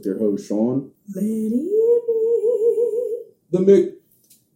[0.00, 0.90] with your host, Sean.
[1.14, 1.76] Let it be.
[3.50, 3.92] The Mick.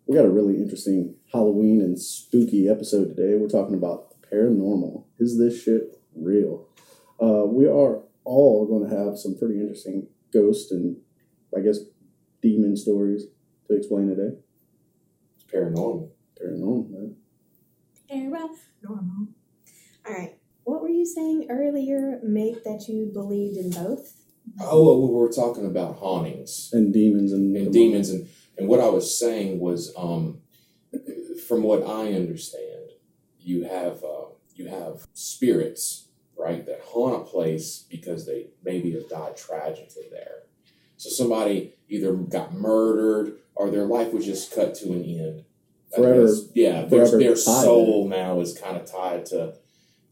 [0.06, 3.36] We got a really interesting Halloween and spooky episode today.
[3.36, 5.04] We're talking about paranormal.
[5.18, 6.68] Is this shit real?
[7.20, 10.96] Uh, we are all going to have some pretty interesting ghost and,
[11.56, 11.78] I guess,
[12.42, 13.26] demon stories
[13.68, 14.36] to explain today.
[15.36, 16.10] It's paranormal.
[16.40, 17.16] Paranormal, man.
[18.10, 19.28] Paranormal.
[20.06, 20.38] All right.
[20.64, 24.23] What were you saying earlier, mate, that you believed in both?
[24.60, 28.80] Oh, well, we were talking about hauntings And demons and, and demons, and, and what
[28.80, 30.40] I was saying was, um,
[31.48, 32.90] from what I understand,
[33.40, 39.08] you have uh, you have spirits, right, that haunt a place because they maybe have
[39.08, 40.44] died tragically there.
[40.96, 45.44] So somebody either got murdered or their life was just cut to an end.
[45.94, 46.48] Forever- guess.
[46.54, 49.54] yeah, their, forever their soul now is kind of tied to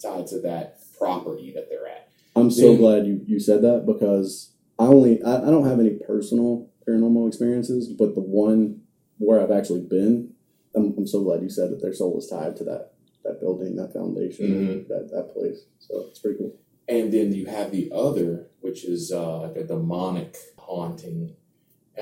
[0.00, 2.08] tied to that property that they're at.
[2.34, 5.80] I'm so Then- glad you, you said that because I only I, I don't have
[5.80, 8.80] any personal paranormal experiences, but the one
[9.18, 10.32] where I've actually been,
[10.74, 12.92] I'm, I'm so glad you said that their soul is tied to that
[13.24, 14.88] that building, that foundation, Mhm.
[14.88, 15.64] that that place.
[15.78, 16.54] So it's pretty cool.
[16.88, 21.34] And then you have the other, which is uh, like a demonic haunting.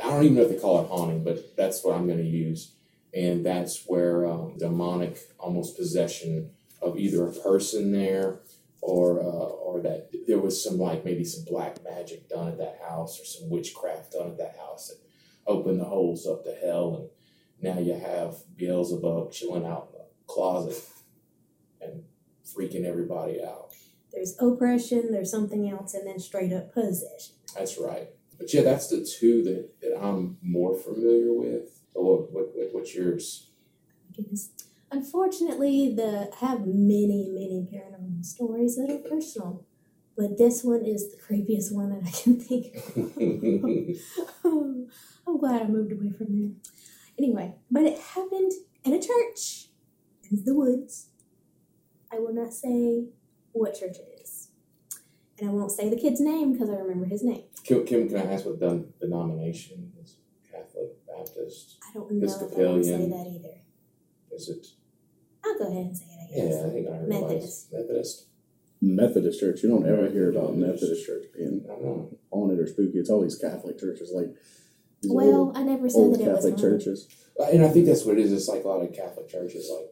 [0.02, 2.24] I don't even know if they call it haunting, but that's what I'm going to
[2.24, 2.72] use.
[3.12, 8.40] And that's where um, demonic, almost possession of either a person there,
[8.80, 12.78] or uh, or that there was some like maybe some black magic done at that
[12.88, 14.98] house, or some witchcraft done at that house that
[15.46, 20.06] opened the holes up to hell, and now you have Beelzebub chilling out in the
[20.26, 20.82] closet
[21.80, 22.04] and
[22.44, 23.72] freaking everybody out.
[24.12, 27.36] There's oppression, there's something else, and then straight up possession.
[27.56, 28.08] That's right.
[28.38, 31.80] But yeah, that's the two that, that I'm more familiar with.
[31.92, 33.50] What, what, what what's yours?
[34.16, 34.50] Goodness.
[34.92, 39.64] Unfortunately, the I have many, many paranormal stories that are personal,
[40.16, 44.44] but this one is the creepiest one that I can think of.
[45.26, 46.50] I'm glad I moved away from there.
[47.18, 48.52] Anyway, but it happened
[48.84, 49.68] in a church
[50.30, 51.06] in the woods.
[52.12, 53.04] I will not say
[53.52, 54.48] what church it is.
[55.38, 57.44] And I won't say the kid's name because I remember his name.
[57.64, 60.16] Kim, Kim, can I ask what the denomination is?
[60.50, 61.78] Catholic, Baptist?
[61.88, 63.10] I don't know if I would say Episcopalian.
[63.10, 63.60] that either.
[64.32, 64.66] Is it?
[65.44, 66.54] I'll go ahead and say it, I guess.
[66.60, 67.72] Yeah, I think I heard Methodist.
[67.72, 68.26] Methodist.
[68.82, 72.98] Methodist church, you don't ever hear about Methodist church being I don't haunted or spooky.
[72.98, 74.34] It's always Catholic churches, like
[75.02, 76.80] these Well, old, I never said old that it was Catholic haunted.
[76.80, 77.08] churches.
[77.52, 78.32] And I think that's what it is.
[78.32, 79.86] It's like a lot of Catholic churches, like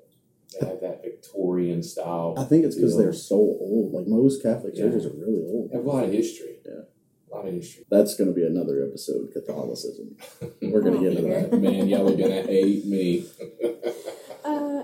[0.61, 2.35] they have that Victorian style.
[2.39, 3.03] I think it's because Yeah.
[3.03, 3.93] they're so old.
[3.93, 4.85] Like most Catholic Yeah.
[4.85, 5.71] churches are really old.
[5.71, 6.61] They have a lot of history.
[6.65, 6.83] Yeah.
[7.31, 7.85] A lot of history.
[7.91, 10.17] That's going to be another episode, Catholicism.
[10.63, 11.61] We're going to get into that.
[11.61, 13.27] Man, y'all are gonna hate me.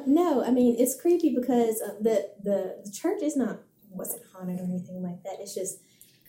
[0.06, 3.60] No, I mean it's creepy because uh, the, the the church is not
[3.90, 5.36] wasn't haunted or anything like that.
[5.40, 5.80] It's just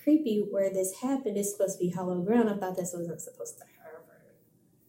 [0.04, 1.38] creepy where this happened.
[1.38, 2.50] It's supposed to be hollow ground.
[2.50, 3.72] I thought this wasn't supposed to happen.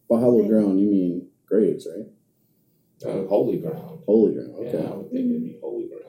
[0.09, 0.49] By hollow Right.
[0.49, 2.07] ground, you mean graves, right?
[3.05, 4.01] Uh, holy ground.
[4.05, 4.53] Holy ground.
[4.61, 4.87] Yeah, Okay.
[4.87, 6.03] I would think it'd be holy ground.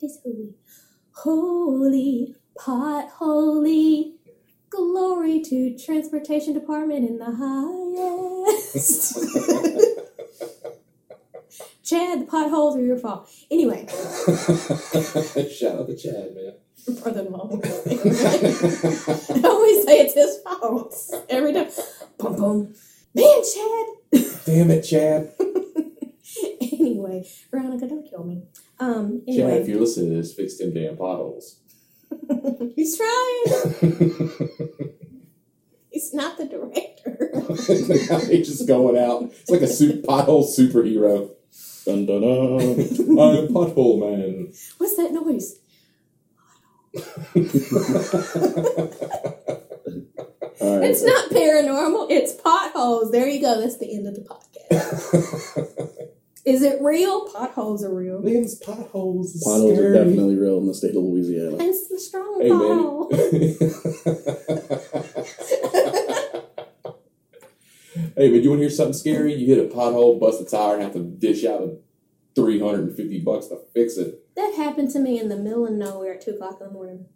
[0.00, 0.54] This holy,
[1.12, 4.16] holy pot, holy.
[4.70, 7.30] Glory to transportation department in the
[8.56, 9.18] highest.
[11.94, 13.30] Chad, the potholes are your fault.
[13.52, 16.54] Anyway, Shout out to Chad, man.
[17.02, 17.50] brother-in-law.
[17.64, 20.94] I always say it's his fault
[21.28, 21.68] every time.
[22.18, 22.74] Boom, boom.
[23.14, 23.86] Man, Chad.
[24.44, 25.32] Damn it, Chad.
[26.60, 28.42] anyway, Veronica, don't kill me.
[28.80, 29.22] Um.
[29.28, 31.60] Chad, if you're listening to this, fix them damn potholes.
[32.74, 34.30] he's trying.
[35.90, 37.30] He's not the director.
[38.28, 39.22] he's just going out.
[39.30, 41.30] It's like a su- pothole superhero.
[41.84, 42.60] Dun, dun, dun.
[43.18, 44.52] I'm pothole man.
[44.78, 45.60] What's that noise?
[50.60, 50.88] All right.
[50.90, 52.06] It's not paranormal.
[52.10, 53.10] It's potholes.
[53.10, 53.60] There you go.
[53.60, 55.90] That's the end of the podcast.
[56.44, 57.26] Is it real?
[57.28, 58.20] Potholes are real.
[58.20, 59.34] Liam's potholes.
[59.34, 59.90] Is Potholes scary.
[59.90, 61.56] are definitely real in the state of Louisiana.
[61.56, 63.10] And some strong Hey, pothole.
[63.10, 65.00] man.
[68.16, 69.34] hey, but you want to hear something scary?
[69.34, 71.76] You hit a pothole, bust a tire, and have to dish out a
[72.34, 74.20] 350 bucks to fix it.
[74.36, 77.06] That happened to me in the middle of nowhere at two o'clock in the morning.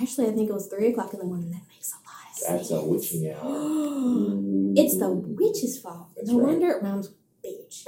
[0.00, 1.50] Actually, I think it was three o'clock in the morning.
[1.50, 2.68] That makes a lot of sense.
[2.68, 3.42] That's a witching hour.
[4.76, 6.10] it's the witch's fault.
[6.16, 6.48] That's no right.
[6.48, 7.12] wonder it rhymes
[7.44, 7.86] bitch.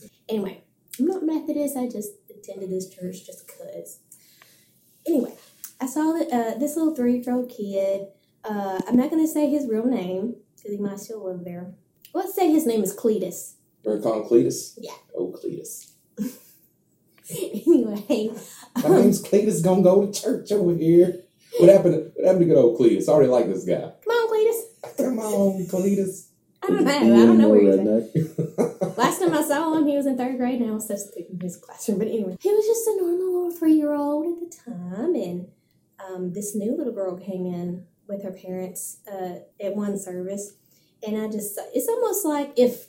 [0.28, 0.62] Anyway,
[0.98, 1.76] I'm not Methodist.
[1.76, 4.00] I just attended this church just cause.
[5.06, 5.32] Anyway,
[5.80, 8.08] I saw that uh, this little three year old kid.
[8.44, 11.74] Uh, I'm not gonna say his real name because he might still live there.
[12.14, 13.54] Let's say his name is Cletus.
[13.84, 14.78] We're gonna call him Cletus?
[14.78, 14.92] Yeah.
[15.16, 15.92] Oh, Cletus.
[17.30, 18.30] anyway,
[18.82, 21.24] My name's Cletus, gonna go to church over here.
[21.58, 23.08] What happened to, what happened to good old Cletus?
[23.08, 23.92] I already like this guy.
[24.04, 24.96] come on, Cletus.
[24.96, 26.28] Come on, Cletus.
[26.62, 26.90] I don't know.
[26.90, 28.98] I Being don't know where he's at.
[28.98, 31.40] Last time I saw him, he was in third grade, and I was substituting in
[31.40, 31.98] his classroom.
[31.98, 35.48] But anyway, he was just a normal little three year old at the time, and
[36.04, 40.54] um, this new little girl came in with her parents uh, at one service,
[41.06, 42.88] and I just it's almost like if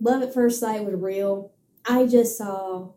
[0.00, 1.52] love at first sight was real.
[1.86, 2.92] I just saw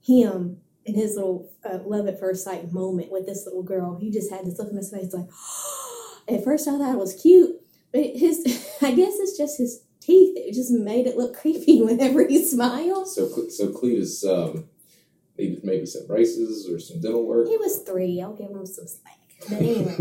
[0.00, 3.98] him in his little uh, love at first sight moment with this little girl.
[4.00, 5.28] He just had this look in his face, like
[6.28, 7.56] at first I thought it was cute,
[7.92, 8.40] but his
[8.82, 10.36] I guess it's just his teeth.
[10.36, 13.14] It just made it look creepy whenever he smiles.
[13.14, 14.68] So, so Cletus um,
[15.38, 17.48] needed maybe some braces or some dental work.
[17.48, 18.20] He was three.
[18.20, 19.21] I'll give him some slack.
[19.48, 19.96] But anyway,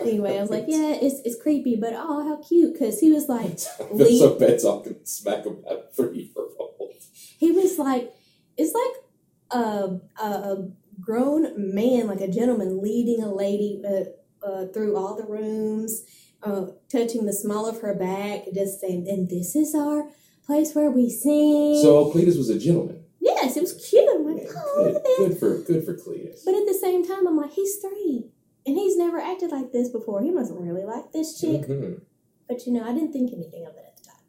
[0.00, 2.72] anyway, I was like, yeah, it's it's creepy, but oh, how cute!
[2.74, 6.94] Because he was like, feel so bad talking smack about three year old.
[7.38, 8.12] he was like,
[8.56, 10.68] it's like a a, a
[11.00, 16.02] grown man, like a gentleman, leading a lady uh, uh, through all the rooms,
[16.42, 20.08] uh, touching the small of her back, just saying, and this is our
[20.44, 21.80] place where we sing.
[21.82, 23.04] So Cletus was a gentleman.
[23.20, 24.08] yes, it was cute.
[24.12, 25.40] I'm like, Man, oh, look good, at that.
[25.40, 26.44] good for good for Cletus.
[26.44, 28.30] But at the same time, I'm like, he's three.
[28.66, 30.22] And he's never acted like this before.
[30.22, 31.62] He must really like this chick.
[31.66, 32.02] Mhm.
[32.48, 34.24] But you know, I didn't think anything of it at the time.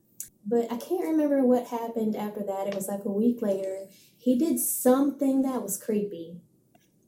[0.45, 2.67] But I can't remember what happened after that.
[2.67, 3.87] It was like a week later.
[4.17, 6.41] He did something that was creepy.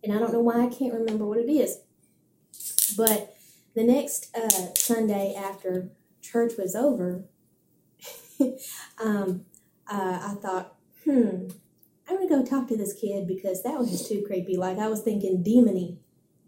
[0.03, 1.79] And I don't know why I can't remember what it is.
[2.97, 3.33] But
[3.75, 5.91] the next uh, Sunday after
[6.21, 7.25] church was over,
[9.03, 9.45] um,
[9.87, 10.75] uh, I thought,
[11.05, 11.47] hmm,
[12.09, 14.57] I'm gonna go talk to this kid because that was just too creepy.
[14.57, 15.97] Like I was thinking demony.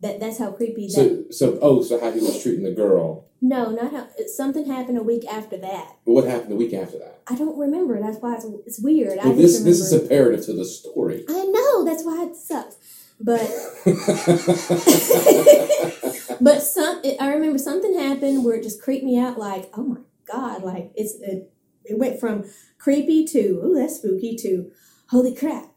[0.01, 0.93] That that's how creepy that.
[0.93, 3.25] So so oh so how he was treating the girl.
[3.41, 4.07] no, not how.
[4.27, 5.95] Something happened a week after that.
[6.05, 7.21] But what happened the week after that?
[7.27, 8.01] I don't remember.
[8.01, 9.19] That's why it's, it's weird.
[9.23, 11.23] Well, just this this is imperative to the story.
[11.29, 11.85] I know.
[11.85, 12.75] That's why it sucks.
[13.19, 13.39] But
[16.41, 16.99] but some.
[17.03, 19.37] It, I remember something happened where it just creeped me out.
[19.37, 19.97] Like oh my
[20.29, 20.63] god!
[20.63, 21.49] Like it's it,
[21.85, 22.43] it went from
[22.77, 24.71] creepy to oh that's spooky to
[25.13, 25.69] holy crap.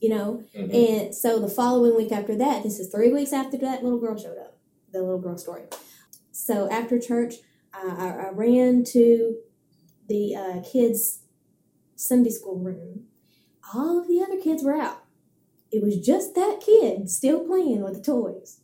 [0.00, 0.42] You know.
[0.54, 0.74] Mhm.
[0.74, 4.16] And so the following week after that, this is three weeks after that little girl
[4.16, 4.58] showed up,
[4.92, 5.62] the little girl story.
[6.32, 7.34] So after church,
[7.72, 9.36] I, I, I ran to
[10.08, 11.20] the uh, kids'
[11.96, 13.04] Sunday school room.
[13.74, 15.02] All of the other kids were out.
[15.72, 18.60] It was just that kid still playing with the toys.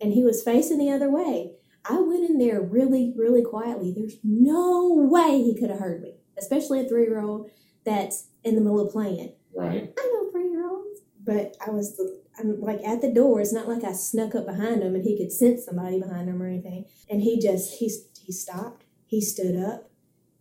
[0.00, 1.52] And he was facing the other way.
[1.84, 3.92] I went in there really, really quietly.
[3.92, 7.50] There's no way he could have heard me, especially a three year old
[7.84, 9.32] that's in the middle of playing.
[9.54, 9.92] Right.
[9.98, 12.00] I know three year olds, but I was
[12.38, 13.40] I'm like at the door.
[13.40, 16.42] It's not like I snuck up behind him and he could sense somebody behind him
[16.42, 16.86] or anything.
[17.08, 17.90] And he just he
[18.24, 18.84] he stopped.
[19.06, 19.90] He stood up.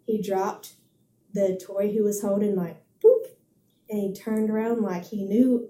[0.05, 0.73] He dropped
[1.33, 3.25] the toy he was holding like boop,
[3.89, 5.69] and he turned around like he knew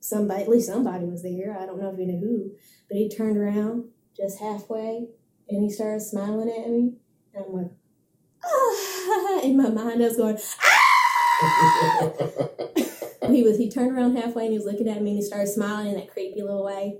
[0.00, 0.42] somebody.
[0.42, 1.56] At least somebody was there.
[1.58, 2.52] I don't know if he knew who,
[2.88, 3.84] but he turned around
[4.16, 5.08] just halfway
[5.48, 6.94] and he started smiling at me.
[7.34, 7.70] And I'm like,
[8.44, 9.40] ah!
[9.42, 10.38] In my mind, I was going.
[13.30, 15.48] He was he turned around halfway and he was looking at me and he started
[15.48, 16.98] smiling in that creepy little way.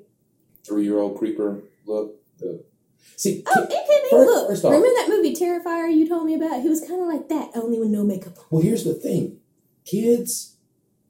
[0.67, 2.17] Three year old creeper look.
[2.39, 2.65] The
[3.17, 3.43] see.
[3.47, 4.11] Oh, it can be.
[4.11, 6.63] First- Look, first off- remember that movie Terrifier you told me about?
[6.63, 8.37] He was kind of like that, only with no makeup.
[8.51, 9.39] Well, here's the thing,
[9.85, 10.57] kids.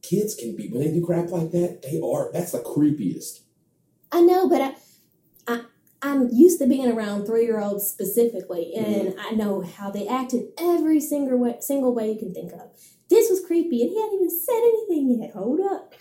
[0.02, 1.82] Kids can be when they do crap like that.
[1.82, 2.30] They are.
[2.32, 3.40] That's the creepiest.
[4.11, 4.75] I know, but I,
[5.47, 5.62] I
[6.00, 9.20] I'm used to being around three year olds specifically, and mm-hmm.
[9.20, 12.70] I know how they act in every single way, single way you can think of.
[13.10, 15.32] This was creepy, and he hadn't even said anything yet.
[15.32, 15.94] Hold up,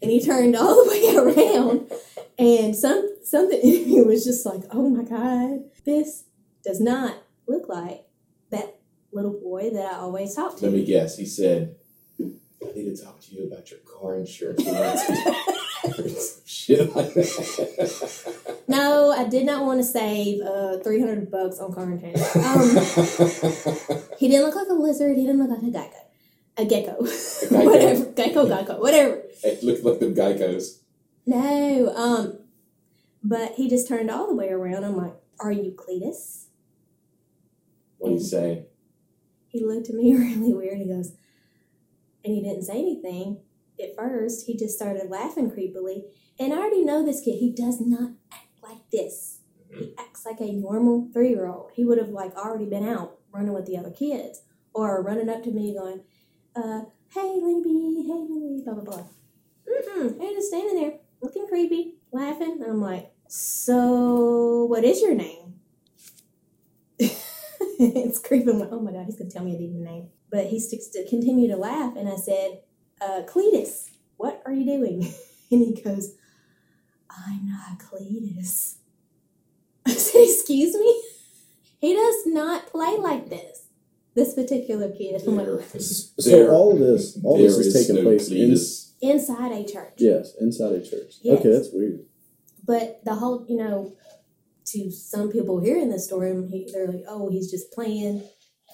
[0.00, 1.90] and he turned all the way around,
[2.38, 6.24] and some something in me was just like, oh my god, this
[6.64, 7.16] does not
[7.48, 8.04] look like
[8.50, 8.76] that
[9.12, 10.64] little boy that I always talk to.
[10.64, 11.16] Let me guess.
[11.18, 11.74] He said,
[12.20, 12.24] "I
[12.74, 14.70] need to talk to you about your car insurance." We
[16.04, 18.62] need to- Shit like that.
[18.68, 22.36] No, I did not want to save uh, 300 bucks on car insurance.
[22.36, 25.16] Um, he didn't look like a lizard.
[25.18, 25.96] He didn't look like a gecko.
[26.56, 27.02] A gecko.
[27.50, 27.64] gecko.
[27.64, 28.04] whatever.
[28.12, 29.22] Gecko, gecko, whatever.
[29.42, 30.80] it looked like the geckos.
[31.26, 32.38] No, um,
[33.22, 34.84] but he just turned all the way around.
[34.84, 36.46] I'm like, are you Cletus?
[37.98, 38.66] What do you say?
[39.48, 40.78] He looked at me really weird.
[40.78, 41.12] He goes,
[42.24, 43.40] and he didn't say anything
[43.82, 44.46] at first.
[44.46, 46.04] He just started laughing creepily.
[46.38, 47.38] And I already know this kid.
[47.38, 49.38] He does not act like this.
[49.70, 51.70] He acts like a normal three year old.
[51.74, 54.42] He would have like already been out running with the other kids
[54.72, 56.02] or running up to me going,
[56.56, 56.82] uh,
[57.12, 59.04] hey, Lindy, hey, Lindy, blah, blah, blah.
[59.68, 60.10] Mm-mm.
[60.10, 62.58] And just standing there looking creepy, laughing.
[62.62, 65.54] And I'm like, so what is your name?
[66.98, 70.08] it's like, oh my God, he's going to tell me a demon name.
[70.30, 71.96] But he sticks to continue to laugh.
[71.96, 72.60] And I said,
[73.00, 75.12] uh, Cletus, what are you doing?
[75.50, 76.16] And he goes,
[77.10, 78.78] I'm not Cletus.
[79.86, 81.02] I said, excuse me?
[81.78, 83.63] He does not play like this.
[84.14, 85.20] This particular kid.
[85.26, 88.56] I'm like, So there- all this, all this is taking no place in
[89.10, 89.94] inside a church.
[89.98, 91.16] yes, inside a church.
[91.22, 91.40] Yes.
[91.40, 92.06] Okay, that's weird.
[92.64, 93.96] But the whole, you know,
[94.66, 98.22] to some people hearing this story, he- they're like, "Oh, he's just playing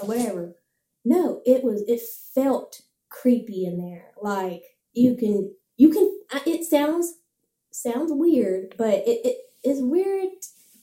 [0.01, 0.57] or whatever."
[1.05, 1.83] No, it was.
[1.89, 2.01] It
[2.35, 4.13] felt creepy in there.
[4.23, 6.07] Like you can, you can.
[6.31, 7.15] I- It sounds
[7.73, 10.29] sounds weird, but it, it is weird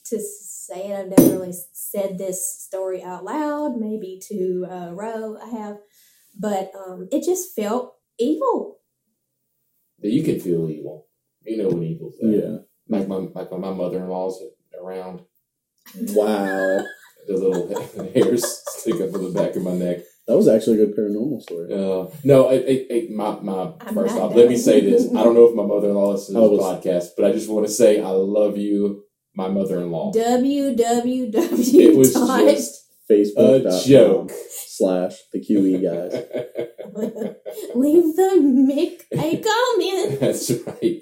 [0.10, 1.00] to say it.
[1.00, 3.78] I've never really said this story out loud.
[3.78, 5.78] Maybe to uh, Ro, I have,
[6.40, 8.80] but um, it just felt evil.
[10.00, 11.08] That you can feel evil.
[11.44, 12.32] You know when evil's there.
[12.32, 12.58] Yeah.
[12.90, 14.42] Like my like my mother in law's
[14.82, 15.22] around,
[16.14, 16.86] Wow.
[17.28, 20.00] the little hairs stick up on the back of my neck.
[20.28, 21.74] That was actually a good paranormal story.
[21.74, 25.08] Uh, no, it, it, it, my my I'm first off, let me say this.
[25.16, 27.26] I don't know if my mother in law listens to I this was- podcast, but
[27.26, 29.04] I just want to say I love you,
[29.38, 30.12] my mother in law.
[30.12, 31.34] www.
[31.78, 34.32] It was just Facebook a joke.
[34.50, 36.12] slash the QE guys.
[37.76, 40.20] Leave the Mick a comment.
[40.20, 41.02] That's right.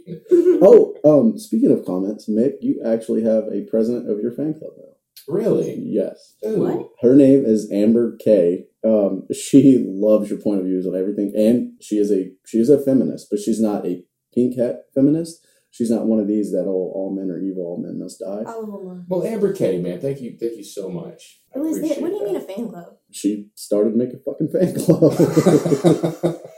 [0.62, 4.74] Oh, um, speaking of comments, Mick, you actually have a president of your fan club
[4.78, 4.84] now.
[5.28, 5.80] Really?
[5.80, 6.36] Yes.
[6.42, 6.90] What?
[7.02, 8.66] Her name is Amber K.
[8.84, 12.70] Um, she loves your point of views on everything, and she is a she is
[12.70, 15.44] a feminist, but she's not a pink hat feminist.
[15.76, 18.44] She's not one of these that oh all men are evil, all men must die.
[18.48, 19.04] All of them are.
[19.10, 21.42] Well, Amber K, man, thank you, thank you so much.
[21.54, 22.00] I Who is it?
[22.02, 22.96] What do you appreciate mean a fan club?
[23.12, 25.12] She started making a fucking fan club.
[25.20, 25.28] Wait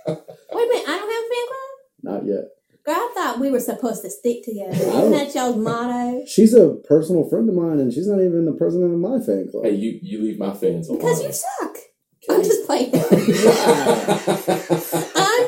[0.06, 1.70] a minute, I don't have a fan club?
[2.04, 2.44] not yet.
[2.86, 4.70] Girl, I thought we were supposed to stick together.
[4.72, 6.24] Isn't that y'all's motto?
[6.28, 9.48] She's a personal friend of mine, and she's not even the president of my fan
[9.50, 9.64] club.
[9.66, 11.00] hey, you you leave my fans alone.
[11.00, 11.76] Because you suck.
[12.30, 12.92] I'm just playing.
[12.94, 13.02] I'm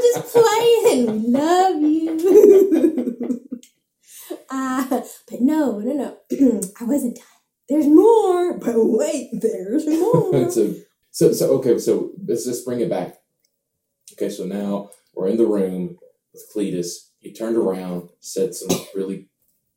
[0.01, 1.31] just playing.
[1.31, 1.88] Love you.
[4.49, 6.61] Uh, but no, no, no.
[6.79, 7.25] I wasn't done.
[7.67, 8.57] There's more.
[8.57, 10.49] But wait, there's more.
[10.49, 10.75] so,
[11.11, 13.17] so, so, okay, so let's just bring it back.
[14.13, 15.97] Okay, so now we're in the room
[16.33, 17.09] with Cletus.
[17.19, 19.27] He turned around, said some really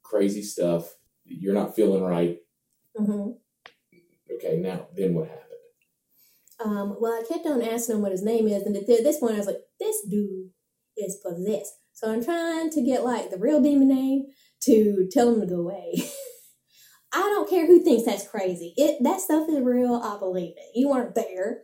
[0.03, 0.95] crazy stuff.
[1.25, 2.39] You're not feeling right.
[2.97, 3.31] hmm
[4.35, 5.43] Okay, now then what happened?
[6.65, 9.35] Um, well, I kept on asking him what his name is, and at this point,
[9.35, 10.51] I was like, "This dude
[10.97, 14.27] is possessed." So I'm trying to get like the real demon name
[14.65, 15.95] to tell him to go away.
[17.15, 18.73] I don't care who thinks that's crazy.
[18.77, 19.97] It that stuff is real.
[19.97, 20.71] I believe it.
[20.75, 21.63] You weren't there,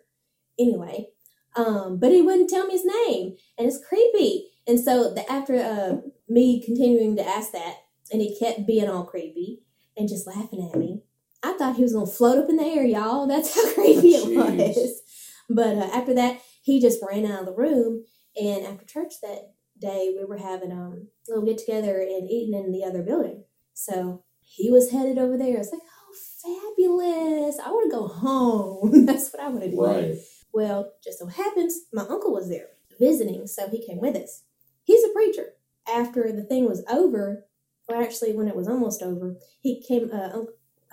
[0.58, 1.08] anyway.
[1.56, 4.48] Um, but he wouldn't tell me his name, and it's creepy.
[4.66, 5.96] And so the, after uh,
[6.28, 7.76] me continuing to ask that,
[8.12, 9.62] and he kept being all creepy
[9.96, 11.02] and just laughing at me.
[11.42, 13.26] I thought he was gonna float up in the air, y'all.
[13.28, 14.76] That's how creepy it Jeez.
[14.76, 15.02] was.
[15.48, 18.04] But uh, after that, he just ran out of the room.
[18.36, 22.54] And after church that day, we were having um, a little get together and eating
[22.58, 23.44] in the other building.
[23.74, 25.58] So he was headed over there.
[25.58, 27.58] It's like, oh, fabulous!
[27.64, 29.06] I want to go home.
[29.06, 29.80] That's what I want to do.
[29.84, 30.14] Right.
[30.52, 32.68] Well, just so happens my uncle was there
[32.98, 34.42] visiting, so he came with us.
[34.84, 35.50] He's a preacher.
[35.92, 37.44] After the thing was over,
[37.88, 40.10] or actually when it was almost over, he came.
[40.12, 40.40] Uh,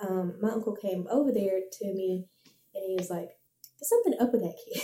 [0.00, 2.26] um, my uncle came over there to me,
[2.74, 3.30] and he was like,
[3.78, 4.82] "There's something up with that kid."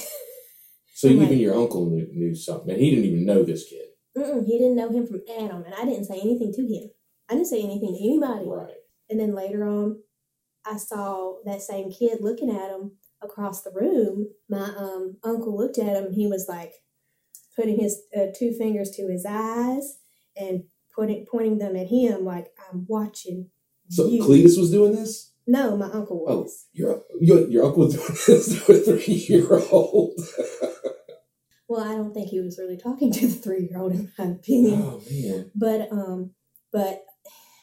[0.95, 3.69] So I'm even like- your uncle knew, knew something, and he didn't even know this
[3.69, 3.87] kid.
[4.17, 6.91] Mm-mm, he didn't know him from Adam, and I didn't say anything to him.
[7.31, 8.47] I didn't say anything to anybody.
[8.49, 8.75] Right.
[9.11, 10.01] And then later on,
[10.67, 12.93] I saw that same kid looking at him
[13.23, 14.29] across the room.
[14.49, 16.73] My um, uncle looked at him and he was like
[17.57, 19.99] putting his uh, two fingers to his eyes
[20.37, 20.65] and
[20.95, 23.49] putting pointing them at him like I'm watching
[23.89, 24.23] So you.
[24.23, 25.33] Cletus was doing this.
[25.47, 26.67] no, my uncle Oh, was.
[26.73, 28.07] your your, your uncle was doing
[28.39, 30.19] this to a three year old.
[31.69, 34.27] Well, I don't think he was really talking to the three year old, in my
[34.27, 34.83] opinion.
[34.83, 35.51] Oh man.
[35.55, 36.33] But um,
[36.73, 37.05] but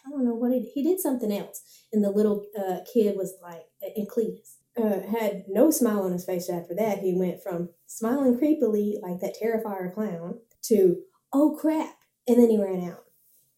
[0.06, 1.62] I don't know what he he did something else,
[1.94, 3.66] and the little uh, kid was like,
[3.96, 7.00] and Cletus uh, had no smile on his face after that.
[7.00, 10.98] He went from smiling creepily like that terrifier clown to
[11.34, 13.06] oh crap, and then he ran out.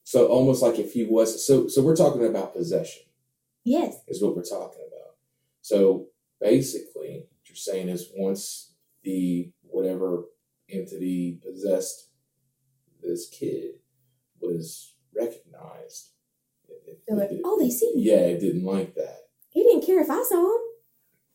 [0.04, 3.04] So almost like if he was so so we're talking about possession
[3.64, 5.16] Yes, is what we're talking about.
[5.62, 6.08] So
[6.40, 10.25] basically what you're saying is once the whatever
[10.70, 12.10] entity possessed
[13.01, 13.75] this kid
[14.42, 16.10] was recognized.
[16.70, 18.01] it- it- they're like, it- oh, they see me.
[18.04, 19.30] yeah, it didn't like that.
[19.50, 20.62] He didn't care if I saw him,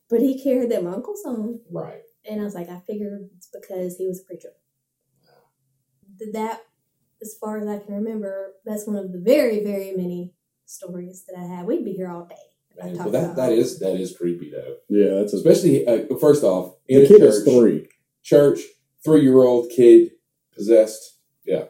[0.09, 1.61] but he cared that my uncle saw him.
[1.71, 2.03] Right.
[2.25, 4.49] And I was like, I figured it's because he was a preacher.
[6.19, 6.63] Th- That,
[7.21, 10.33] as far as I can remember, that's one of the very, very many
[10.65, 11.67] stories that I have.
[11.67, 12.37] We'd be here all day.
[12.83, 14.77] Man, well, that, about that all is that is creepy though.
[14.89, 17.89] Yeah, that's Especially uh, first off, in the a kid church, is three.
[18.27, 18.61] Church,
[19.05, 20.11] three year old kid
[20.55, 21.19] possessed.
[21.45, 21.67] Yeah,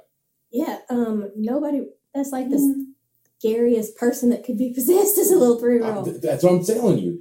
[0.50, 0.78] Yeah.
[0.88, 1.82] um, nobody.
[2.14, 2.86] That's like the
[3.38, 6.04] scariest person that could be possessed as a little three year Uh, old.
[6.06, 7.20] th- that's what I'm telling you.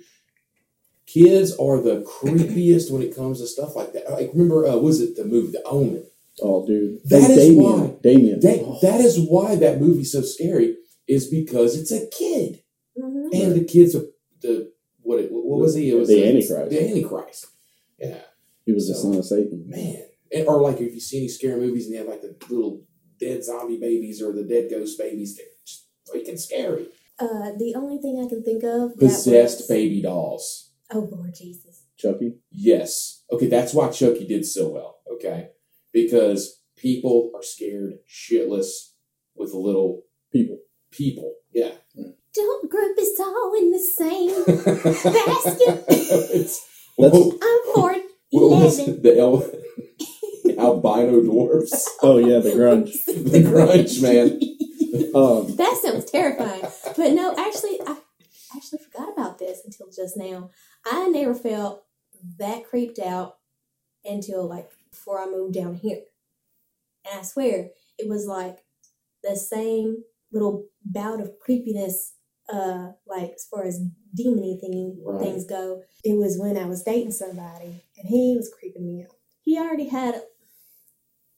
[1.05, 4.09] Kids are the creepiest when it comes to stuff like that.
[4.09, 6.05] Like remember, uh, was it the movie The Omen?
[6.41, 7.63] Oh, dude, That Hey, is Damien.
[7.81, 8.39] why- Damien.
[8.39, 10.77] That Oh, that is why that movie's so scary.
[11.07, 12.63] Is because it's a kid,
[12.99, 14.05] hmm and the kid's a,
[14.41, 14.71] the
[15.03, 15.19] what?
[15.19, 15.91] It, what was he?
[15.91, 16.69] It was The a- Antichrist.
[16.71, 17.45] The Antichrist.
[17.99, 18.21] Yeah,
[18.65, 19.63] he was the son of Satan.
[19.67, 20.03] man.
[20.31, 22.81] And, or like if you see any scary movies and they have like the little
[23.19, 26.87] dead zombie babies or the dead ghost babies, they're just freaking scary.
[27.19, 30.71] Uh, the only thing I can think of Possessed was, baby dolls.
[30.91, 31.83] Oh Lord Jesus!
[31.97, 32.35] Chucky.
[32.51, 33.23] Yes.
[33.31, 34.97] Okay, that's why Chucky did so well.
[35.13, 35.49] Okay,
[35.93, 38.91] because people are scared shitless
[39.35, 40.01] with little
[40.33, 40.57] People.
[40.91, 41.35] people.
[41.53, 41.71] Yeah.
[42.33, 44.29] Don't group us all in the same.
[45.87, 46.65] it's,
[46.97, 48.01] That's- what, I'm Ford
[48.41, 49.01] what was it?
[49.03, 49.49] the el-
[50.57, 51.89] albino dwarfs?
[52.01, 52.91] Oh yeah, the grunge.
[53.05, 54.39] The grunge, man.
[55.13, 56.61] Um, That sounds terrifying.
[56.95, 57.97] But no, actually, I
[58.55, 60.51] actually forgot about this until just now.
[60.85, 61.83] I never felt
[62.39, 63.35] that creeped out
[64.05, 65.99] until like before I moved down here.
[67.09, 68.59] And I swear it was like
[69.23, 72.13] the same little bout of creepiness,
[72.51, 73.81] uh, like as far as
[74.17, 75.21] demony thing Right.
[75.21, 75.81] things go.
[76.03, 79.15] It was when I was dating somebody and he was creeping me out.
[79.41, 80.21] He already had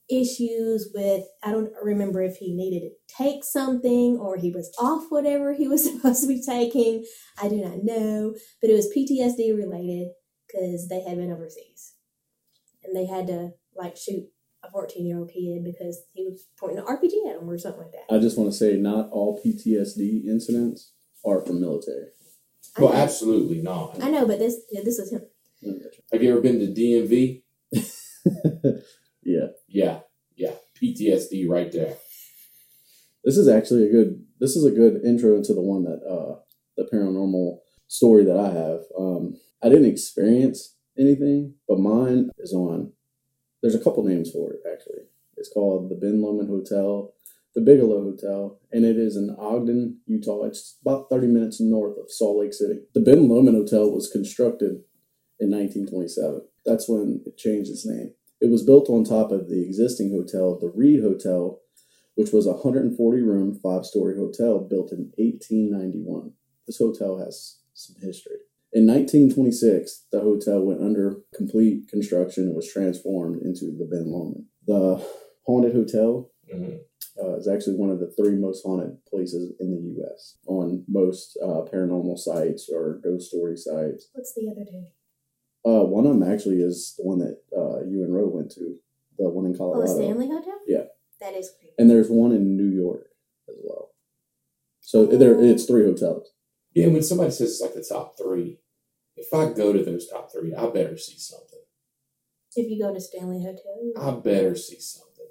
[0.10, 5.06] issues with I don't remember if he needed to take something or he was off
[5.10, 7.06] whatever he was supposed to be taking.
[7.41, 10.10] I do not know, but it was PTSD related
[10.48, 11.93] because they had been overseas
[12.84, 14.24] and they had to like shoot
[14.63, 17.82] a 14 year old kid because he was pointing an RPG at him or something
[17.82, 18.13] like that.
[18.13, 20.93] I just want to say, not all PTSD incidents
[21.28, 22.08] are from military.
[22.78, 24.02] I Well, know, absolutely not.
[24.02, 25.22] I know, but this yeah, this was him.
[26.12, 27.42] Have you ever been to DMV?
[29.24, 30.00] yeah, Yeah,
[30.36, 30.54] yeah.
[30.82, 31.96] PTSD right there.
[33.24, 34.24] this is actually a good.
[34.40, 36.40] This is a good intro into the one that uh,
[36.78, 38.82] the paranormal story that I have.
[38.98, 42.94] Um, I didn't experience anything, but mine is on.
[43.63, 45.04] There's a couple names for it actually.
[45.36, 47.13] It's called the Ben Lomond Hotel,
[47.58, 50.43] the Bigelow Hotel, and it is in Ogden, Utah.
[50.43, 52.82] It's about 30 minutes north of Salt Lake City.
[52.93, 54.84] The Ben Lomond Hotel was constructed
[55.39, 56.41] in 1927.
[56.67, 58.13] That's when it changed its name.
[58.39, 61.60] It was built on top of the existing hotel, the Reed Hotel,
[62.13, 66.34] which was a 140 room, five story hotel built in 1891.
[66.67, 68.38] This hotel has some history.
[68.72, 74.46] In 1926, the hotel went under complete construction and was transformed into the Ben Lomond.
[74.67, 75.04] The
[75.48, 76.82] haunted hotel Mhm.
[77.21, 80.38] Uh, is actually one of the three most haunted places in the U.S.
[80.45, 84.10] on most uh, paranormal sites or ghost story sites.
[84.13, 84.86] What's the other two?
[85.65, 88.75] Uh, one of them actually is the one that uh, you and Roe went to,
[89.17, 89.82] the one in Oh, Colorado.
[89.91, 90.60] the Stanley Hotel?
[90.67, 90.84] Yeah.
[91.19, 91.73] That is creepy.
[91.80, 93.08] and there's one in New York
[93.49, 93.89] as well.
[94.82, 96.30] So there, it's three hotels.
[96.73, 98.60] Yeah, when somebody says it's like the top three,
[99.15, 101.60] if I go to those top three, I better see something.
[102.56, 105.25] If you go to Stanley Hotel, I better see something.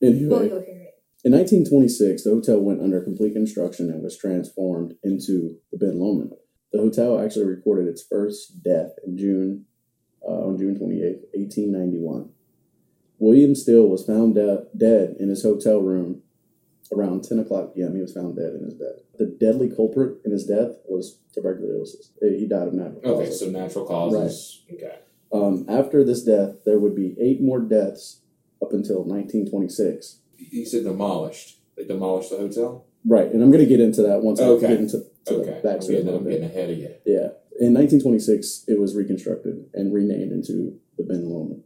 [0.00, 0.89] well, you'll hear it.
[1.24, 6.32] In 1926, the hotel went under complete construction and was transformed into the Ben Lomond.
[6.72, 9.66] The hotel actually recorded its first death in June,
[10.22, 11.02] uh, on June 28,
[11.34, 12.30] 1891.
[13.18, 16.22] William Steele was found de- dead in his hotel room
[16.92, 17.94] around 10 o'clock p.m.
[17.94, 18.94] He was found dead in his bed.
[19.18, 22.12] The deadly culprit in his death was tuberculosis.
[22.20, 23.40] He died of natural Okay, causes.
[23.40, 24.62] so natural causes.
[24.70, 24.78] Right.
[24.84, 24.98] Okay.
[25.32, 28.22] Um, after this death, there would be eight more deaths
[28.62, 30.19] up until 1926.
[30.50, 31.58] You said demolished.
[31.76, 32.86] They demolished the hotel?
[33.06, 34.66] Right, and I'm going to get into that once Okay.
[34.66, 35.60] I get into to Okay.
[35.62, 35.88] the I'm backstory.
[35.92, 36.94] getting, a I'm getting ahead of you.
[37.06, 41.62] Yeah, in 1926, it was reconstructed and renamed into the Ben Lomond.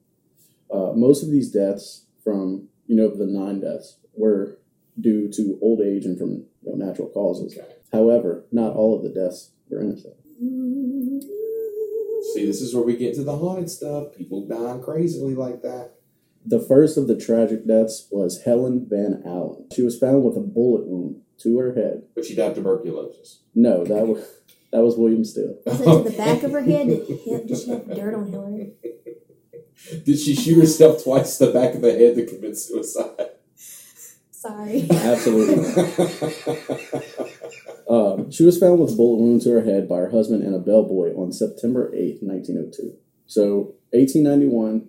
[0.71, 4.59] Uh, most of these deaths from you know the nine deaths were
[5.01, 6.31] due to old age and from
[6.63, 7.57] you know, natural causes.
[7.59, 7.67] Okay.
[7.93, 10.15] However, not all of the deaths were innocent.
[12.35, 14.13] See, this is where we get to the haunted stuff.
[14.17, 15.94] People dying crazily like that.
[16.47, 19.67] The first of the tragic deaths was Helen Van Allen.
[19.75, 22.03] She was found with a bullet wound to her head.
[22.15, 23.41] But she died of tuberculosis.
[23.55, 24.27] No, that was
[24.73, 25.57] that was William Still.
[25.67, 26.89] Was it to the back of her head?
[26.89, 28.73] Did, he- did she have dirt on Hillary?
[30.05, 33.31] Did she shoot herself twice in the back of the head to commit suicide?
[34.31, 34.87] Sorry.
[34.91, 35.65] Absolutely.
[37.89, 40.55] Um, she was found with a bullet wound to her head by her husband and
[40.55, 42.97] a bellboy on September 8th, 1902.
[43.27, 44.89] So, 1891,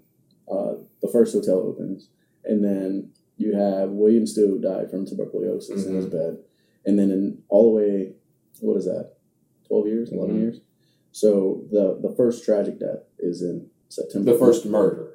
[0.49, 0.73] uh,
[1.05, 2.09] the first hotel opens,
[2.43, 6.37] and then you have William Still who died from tuberculosis in his bed,
[6.85, 8.13] and then in all the way,
[8.61, 9.13] what is that,
[9.67, 10.41] 12 years, 11 Mhm.
[10.41, 10.61] years?
[11.11, 14.31] So, the, the first tragic death is in September.
[14.33, 15.11] the first murder.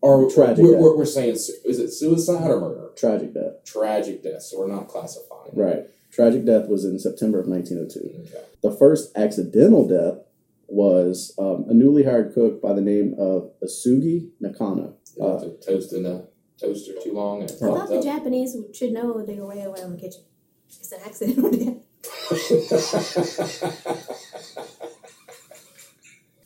[0.00, 0.80] Or Tragic We're, death.
[0.82, 2.90] we're, we're saying, is it suicide or murder?
[2.96, 3.64] Tragic death.
[3.64, 4.42] Tragic death.
[4.42, 5.50] So we're not classifying.
[5.54, 5.86] Right.
[6.12, 8.20] Tragic death was in September of 1902.
[8.22, 8.44] Okay.
[8.62, 10.20] The first accidental death
[10.68, 14.94] was um, a newly hired cook by the name of Asugi Nakano.
[15.16, 16.24] You left a toast in a
[16.60, 18.04] toaster too long and it I thought popped the up.
[18.04, 20.22] Japanese should know their way around the kitchen.
[20.68, 22.88] It's an accidental death.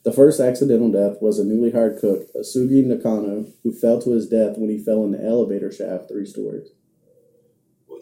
[0.05, 4.29] The first accidental death was a newly hired cook, Asugi Nakano, who fell to his
[4.29, 6.69] death when he fell in the elevator shaft three stories.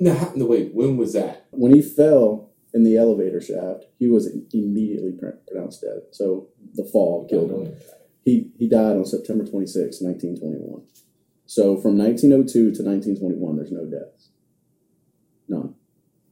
[0.00, 0.74] now, how- no, wait.
[0.74, 1.46] When was that?
[1.50, 6.02] When he fell in the elevator shaft, he was immediately pr- pronounced dead.
[6.12, 7.74] So the fall killed him.
[8.24, 10.82] He, he died on September 26, 1921.
[11.46, 14.28] So from 1902 to 1921, there's no deaths.
[15.48, 15.74] None.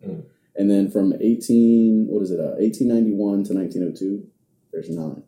[0.05, 0.21] Hmm.
[0.55, 4.29] And then from 18, what is it, uh, 1891 to 1902,
[4.73, 5.23] there's nine.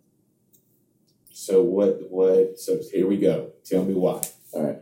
[1.33, 2.11] So what?
[2.11, 2.59] What?
[2.59, 3.51] So here we go.
[3.65, 4.21] Tell me why.
[4.53, 4.79] All right.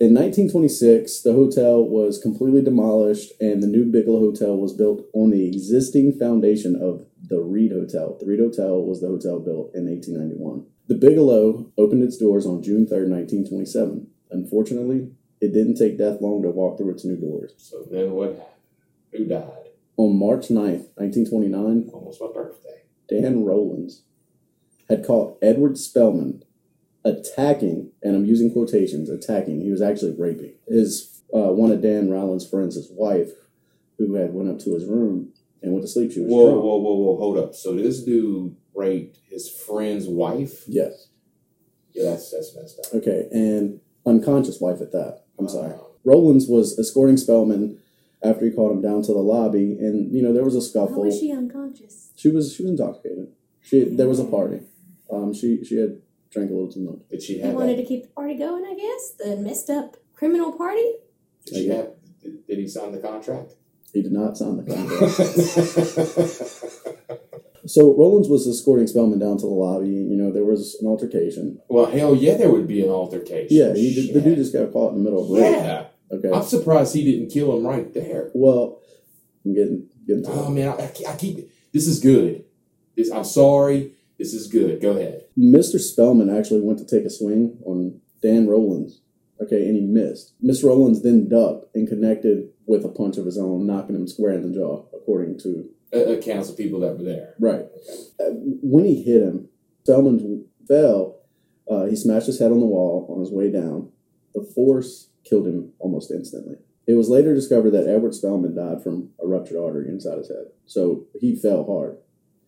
[0.00, 5.30] In 1926, the hotel was completely demolished and the new Bigelow Hotel was built on
[5.30, 8.16] the existing foundation of the Reed Hotel.
[8.18, 10.66] The Reed Hotel was the hotel built in 1891.
[10.88, 14.08] The Bigelow opened its doors on June 3rd, 1927.
[14.32, 17.52] Unfortunately, it didn't take death long to walk through its new doors.
[17.56, 18.46] So then what happened?
[19.12, 19.68] Who died?
[19.96, 22.82] On March 9th, 1929, Almost my birthday.
[23.08, 24.02] Dan Rowlands
[24.88, 26.42] had caught Edward Spellman
[27.04, 29.60] attacking, and I'm using quotations, attacking.
[29.60, 33.30] He was actually raping his uh, one of Dan Rowlands' friends, his wife,
[33.98, 36.12] who had went up to his room and went to sleep.
[36.12, 36.62] She was Whoa, drunk.
[36.64, 37.16] whoa, whoa, whoa!
[37.18, 37.54] Hold up.
[37.54, 40.64] So this dude raped his friend's wife?
[40.66, 41.08] Yes.
[41.92, 42.94] Yeah, that's that's messed up.
[43.00, 45.24] Okay, and unconscious wife at that.
[45.38, 45.72] I'm sorry.
[45.72, 45.86] Wow.
[46.04, 47.78] Rowlands was escorting Spellman
[48.24, 50.86] after he called him down to the lobby, and you know there was a How
[50.86, 51.04] scuffle.
[51.04, 52.10] was she unconscious?
[52.16, 53.28] She was she was intoxicated.
[53.60, 54.60] She there was a party.
[55.10, 56.00] Um, she she had
[56.32, 56.98] drank a little too much.
[57.10, 57.54] Did she They have?
[57.54, 59.12] wanted That, to keep the party going, I guess.
[59.18, 60.84] The messed up criminal party.
[61.46, 61.90] did she have?
[62.22, 63.54] Did, did he sign the contract?
[63.92, 65.18] He did not sign the contract.
[67.66, 69.88] so Rollins was escorting Spellman down to the lobby.
[69.88, 71.60] You know there was an altercation.
[71.68, 73.48] well, hell yeah, there would be an altercation.
[73.50, 75.56] Yeah, he did, the dude just got caught in the middle of a rape.
[75.64, 76.30] Yeah, Okay.
[76.30, 78.30] I'm surprised he didn't kill him right there.
[78.34, 78.80] Well,
[79.44, 80.50] I'm getting getting to Oh it.
[80.50, 81.50] man, I, I keep- I keep.
[81.72, 82.44] This is good.
[82.96, 83.92] This, I'm sorry.
[84.22, 84.80] This is good.
[84.80, 85.24] Go ahead.
[85.36, 85.80] Mr.
[85.80, 89.00] Spellman actually went to take a swing on Dan Rollins.
[89.40, 90.34] Okay, and he missed.
[90.40, 94.34] Miss Rollins then ducked and connected with a punch of his own, knocking him square
[94.34, 97.34] in the jaw, according to Uh, accounts of people that were there.
[97.40, 97.66] right.
[98.20, 98.30] Uh,
[98.62, 99.48] when he hit him,
[99.82, 101.16] Spellman fell.
[101.68, 103.88] Uh, he smashed his head on the wall on his way down.
[104.36, 106.58] The force killed him almost instantly.
[106.86, 110.46] It was later discovered that Edward Spellman died from a ruptured artery inside his head.
[110.66, 111.96] So he fell hard.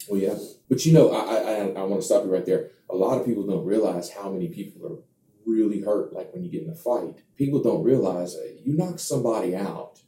[0.09, 0.37] Well, yeah,
[0.69, 2.71] but you know, I I, I, want to stop you right there.
[2.91, 4.99] A lot of people don't realize how many people are
[5.47, 6.13] really hurt.
[6.13, 10.01] Like when you get in a fight, people don't realize that you knock somebody out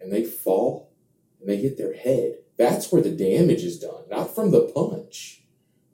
[0.00, 0.92] and they fall
[1.40, 2.38] and they hit their head.
[2.58, 5.42] That's where the damage is done, not from the punch,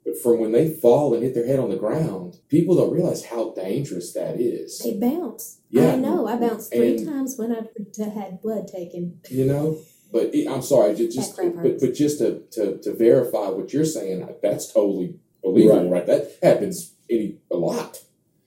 [0.03, 2.37] but from when they fall and hit their head on the ground.
[2.49, 4.79] People don't realize how dangerous that is.
[4.79, 5.61] They bounce.
[5.69, 5.93] Yeah.
[5.93, 6.27] I know.
[6.27, 9.21] I bounced three And- times when I had blood taken.
[9.29, 9.79] you know
[10.11, 13.85] but it, i'm sorry ju- just but, but just to, to, to verify what you're
[13.85, 17.99] saying that's totally believable right, that happens any a lot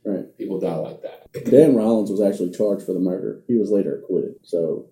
[0.03, 0.37] Right.
[0.39, 3.43] people die like that Dan Rollins was actually charged for the murder.
[3.47, 4.35] He was later acquitted.
[4.43, 4.87] So,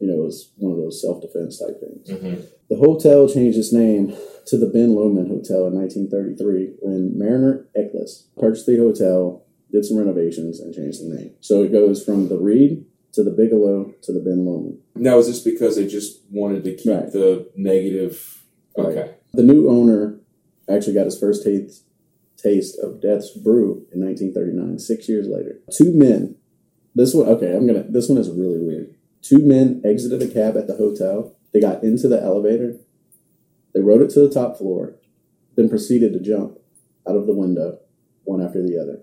[0.00, 2.08] you know, it was one of those self defense type things.
[2.08, 2.40] Mm-hmm.
[2.70, 8.28] The hotel changed its name to the Ben Lomond Hotel in 1933 when Marriner Eccles
[8.38, 11.34] purchased the hotel, did some renovations, and changed the name.
[11.40, 14.78] So it goes from the Reed to the Bigelow to the Ben Lomond.
[14.94, 17.10] now is this because they just wanted to keep Right.
[17.12, 18.44] the negative
[18.76, 18.86] Right.
[18.88, 20.20] okay The new owner
[20.68, 21.84] actually got his first taste
[22.36, 25.60] taste of death's brew in 1939, six years later.
[25.72, 26.34] Two men,
[26.94, 28.94] this one, okay, I'm gonna, this one is really weird.
[29.22, 31.36] Two men exited a cab at the hotel.
[31.52, 32.76] They got into the elevator.
[33.72, 34.96] They rode it to the top floor,
[35.56, 36.58] then proceeded to jump
[37.08, 37.78] out of the window,
[38.24, 39.00] one after the other.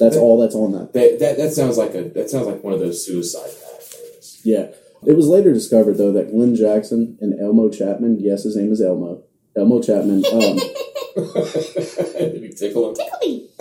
[0.00, 0.92] That's all that's on that.
[0.94, 4.40] That, that that sounds like a that sounds like one of those suicide pact things.
[4.44, 4.70] Yeah.
[5.06, 8.82] It was later discovered, though, that Glenn Jackson and Elmo Chapman, yes, his name is
[8.82, 9.22] Elmo,
[9.56, 10.58] Elmo Chapman, um,
[11.16, 12.94] Did he tickle him?
[12.94, 13.48] Tickle me.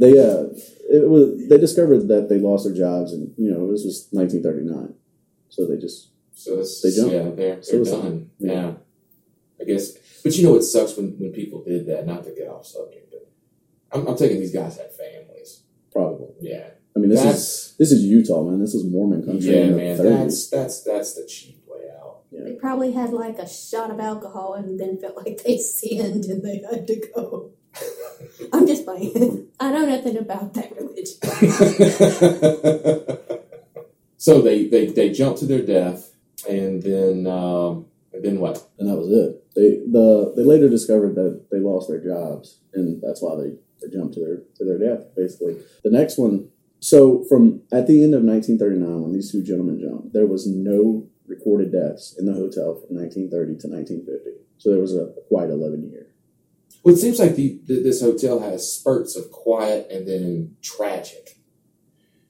[0.00, 0.44] they uh,
[0.90, 4.94] it was they discovered that they lost their jobs, and you know this was 1939,
[5.48, 7.12] so they just So it's, They jumped.
[7.14, 8.30] yeah, they're they're done.
[8.38, 8.52] Yeah.
[8.52, 8.72] Yeah.
[9.60, 12.06] I guess, but you know what sucks when when people did that.
[12.06, 13.26] Not to get off subject, but
[13.92, 15.62] I'm, I'm taking these guys had families.
[15.92, 16.34] probably.
[16.40, 18.60] Yeah, I mean, this is this is Utah, man.
[18.60, 19.54] This is Mormon country.
[19.54, 19.98] yeah, man.
[19.98, 20.02] 30s.
[20.02, 22.22] That's that's that's the cheap way out.
[22.32, 26.42] They probably had like a shot of alcohol and then felt like they sinned and
[26.42, 27.52] they had to go.
[28.52, 29.48] I'm just playing.
[29.60, 31.20] I know nothing about that religion.
[34.16, 36.14] so they they they jump to their death,
[36.48, 38.66] and then um, and then what?
[38.78, 39.54] and that was it.
[39.54, 43.52] They the they later discovered that they lost their jobs, and that's why they,
[43.92, 45.06] jumped to their to their death.
[45.16, 46.48] Basically, the next one.
[46.80, 51.08] So from at the end of 1939, when these two gentlemen jumped, there was no
[51.26, 54.30] recorded deaths in the hotel from 1930 to 1950.
[54.58, 56.06] So there was a quite 11 year.
[56.82, 61.36] Well, it seems like the, the, this hotel has spurts of quiet and then tragic.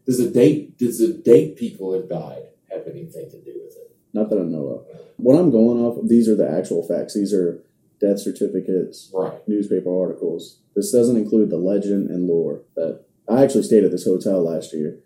[0.07, 3.97] Does the date does the date people have died have anything to do with it?
[4.15, 4.87] Not that I know of.
[5.17, 7.15] What I'm going off of, these are the actual facts.
[7.15, 7.61] These are
[8.01, 9.47] death certificates, Right.
[9.49, 10.59] newspaper articles.
[10.75, 14.73] This doesn't include the legend and lore that I actually stayed at this hotel last
[14.73, 15.01] year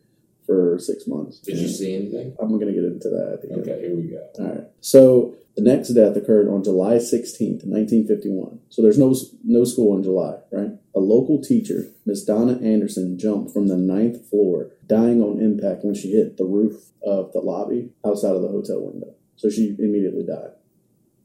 [0.44, 1.38] for six months.
[1.40, 2.34] Did you see anything?
[2.38, 3.60] I'm going to get into that at the end.
[3.62, 4.26] Okay, here we go.
[4.40, 4.64] All right.
[4.80, 8.58] So the next death occurred on July 16th, 1951.
[8.68, 10.72] So there's no no school in July, right?
[10.94, 15.94] A local teacher, Miss Donna Anderson, jumped from the ninth floor, dying on impact when
[15.94, 19.14] she hit the roof of the lobby outside of the hotel window.
[19.36, 20.50] So she immediately died.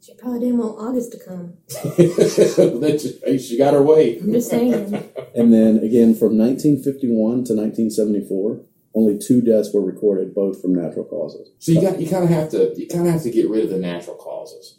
[0.05, 1.53] She probably didn't want August to come.
[1.97, 4.19] That hey, she got her way.
[4.19, 4.93] I'm just saying.
[5.35, 7.09] And then again from 1951
[7.45, 8.61] to 1974,
[8.93, 11.49] only two deaths were recorded, both from natural causes.
[11.57, 13.63] So you got you kind of have to you kind of have to get rid
[13.63, 14.77] of the natural causes.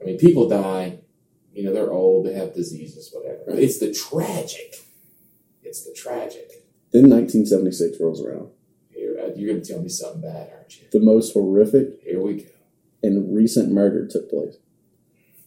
[0.00, 1.00] I mean, people die.
[1.52, 3.40] You know, they're old, they have diseases, whatever.
[3.48, 4.76] But it's the tragic.
[5.62, 6.50] It's the tragic.
[6.92, 8.48] Then 1976 rolls around.
[8.90, 10.86] Here, uh, you're going to tell me something bad, aren't you?
[10.92, 12.57] The most horrific Here we go.
[13.02, 14.56] And recent murder took place.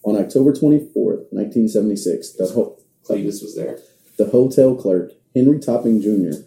[0.03, 3.79] On October 24th, 1976, the, ho- Cletus was there.
[4.17, 6.37] the hotel clerk, Henry Topping Jr.,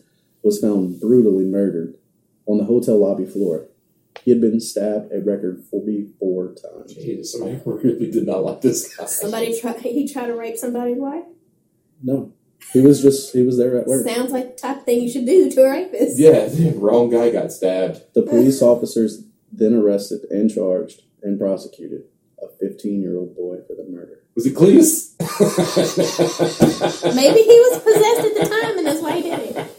[0.42, 1.94] was found brutally murdered
[2.46, 3.68] on the hotel lobby floor.
[4.24, 6.94] He had been stabbed a record 44 times.
[6.94, 9.06] Jesus, somebody really did not like this guy.
[9.06, 9.80] Somebody tried.
[9.80, 11.24] He tried to rape somebody's wife.
[12.02, 12.32] No.
[12.72, 14.06] He was just, he was there at work.
[14.06, 16.18] Sounds like the type of thing you should do to a rapist.
[16.18, 18.00] Yeah, the wrong guy got stabbed.
[18.14, 19.24] The police officers
[19.58, 22.02] then arrested and charged and prosecuted
[22.42, 24.20] a 15 year old boy for the murder.
[24.34, 25.14] Was it Cletus?
[27.14, 29.70] Maybe he was possessed at the time, and that's why he did it.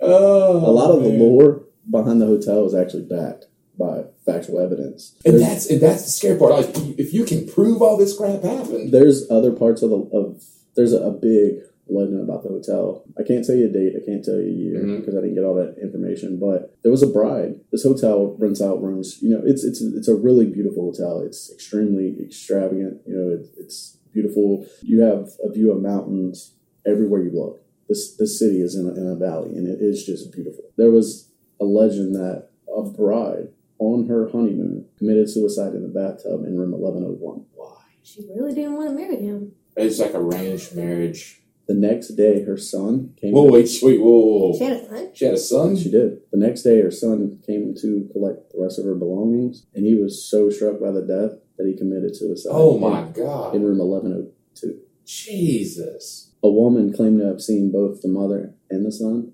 [0.00, 3.46] Oh, A lot of the lore behind the hotel is actually backed
[3.78, 5.14] by factual evidence.
[5.24, 6.52] And There's- that's and that's the scary part.
[6.52, 10.42] Like, if you can prove all this crap happened, there's other parts of the of
[10.76, 13.04] there's a, a big legend about the hotel.
[13.18, 13.94] I can't tell you a date.
[14.00, 15.00] I can't tell you a year Mhm.
[15.00, 16.38] because I didn't get all that information.
[16.38, 17.60] But there was a bride.
[17.72, 19.18] This hotel rents out rooms.
[19.22, 21.20] You know, it's it's it's a really beautiful hotel.
[21.20, 23.00] It's extremely extravagant.
[23.06, 24.66] You know, it, it's beautiful.
[24.82, 26.54] You have a view of mountains
[26.86, 27.60] everywhere you look.
[27.88, 30.64] This this city is in a, in a valley, and it is just beautiful.
[30.76, 36.44] There was a legend that a bride on her honeymoon committed suicide in the bathtub
[36.46, 37.44] in room 1101.
[37.54, 37.74] why?
[38.02, 39.52] She really didn't want to marry him.
[39.76, 41.42] It's like a arranged marriage.
[41.66, 43.32] The next day, her son came.
[43.32, 44.58] Whoa, wait, wait, whoa, whoa, whoa.
[44.58, 45.10] She had a son.
[45.14, 45.76] She had a son.
[45.76, 46.18] She did.
[46.30, 49.94] The next day, her son came to collect the rest of her belongings, and he
[49.94, 52.50] was so struck by the death that he committed suicide.
[52.52, 54.78] Oh my In, god, in room 1102.
[55.06, 56.30] Jesus!
[56.42, 59.32] A woman claimed to have seen both the mother and the son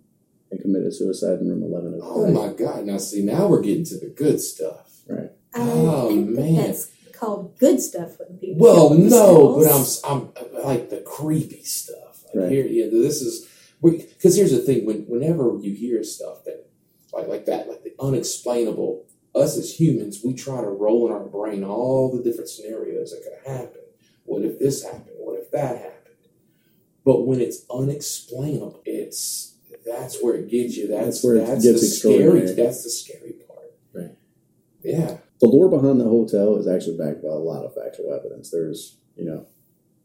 [0.53, 2.01] and committed suicide in room 1103.
[2.09, 2.85] Oh my god!
[2.87, 5.01] Now see, now we're getting to the good stuff.
[5.09, 5.31] Right.
[5.53, 6.55] I Oh, think man.
[6.55, 8.59] that that's called good stuff when people.
[8.65, 10.29] Well, no, but I'm.
[10.59, 12.10] I'm like the creepy stuff.
[12.35, 12.53] Like Right.
[12.53, 13.49] here, yeah, this is
[13.83, 16.67] because here's the thing: when whenever you hear stuff that
[17.13, 21.25] like like that, like the unexplainable, us as humans, we try to roll in our
[21.25, 23.81] brain all the different scenarios that could happen.
[24.25, 25.17] What if this happened?
[25.19, 25.97] What if that happened?
[27.05, 30.87] But when it's unexplainable, it's that's where it gets you.
[30.89, 32.41] That's That's where it that's gets the scary.
[32.53, 33.73] That's the scary part.
[33.95, 34.15] Right.
[34.85, 35.17] Yeah.
[35.41, 38.51] the lore behind the hotel is actually backed by a lot of factual evidence.
[38.51, 39.47] There's, you know,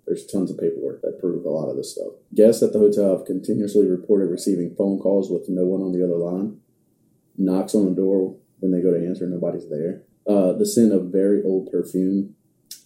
[0.06, 2.14] there's tons of paperwork that prove a lot of this stuff.
[2.34, 6.04] Guests at the hotel have continuously reported receiving phone calls with no one on the
[6.04, 6.60] other line.
[7.38, 10.04] Knocks on the door when they go to answer, nobody's there.
[10.28, 12.36] Uh, the scent of very old perfume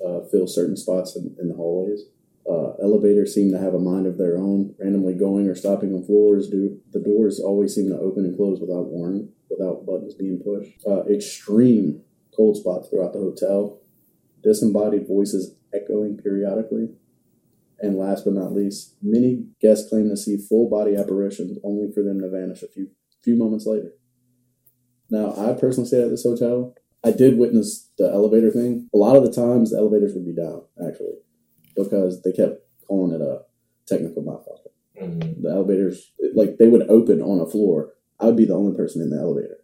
[0.06, 2.04] uh, fills certain spots in, in the hallways.
[2.50, 6.04] Uh, elevators seem to have a mind of their own, randomly going or stopping on
[6.04, 6.50] floors.
[6.50, 10.72] Do the doors always seem to open and close without warning, without buttons being pushed?
[10.88, 12.02] Uh, extreme
[12.36, 13.80] cold spots throughout the hotel.
[14.42, 16.90] Disembodied voices echoing periodically.
[17.82, 22.04] And last but not least, many guests claim to see full body apparitions only for
[22.04, 22.90] them to vanish a few
[23.24, 23.94] few moments later.
[25.10, 26.76] Now, I personally stayed at this hotel.
[27.04, 28.90] I did witness the elevator thing.
[28.94, 31.16] A lot of the times, the elevators would be down, actually,
[31.76, 33.42] because they kept calling it a
[33.88, 34.72] technical malfunction.
[34.98, 35.42] Mhm.
[35.42, 37.94] The elevators, like, they would open on a floor.
[38.20, 39.60] I would be the only person in the elevator,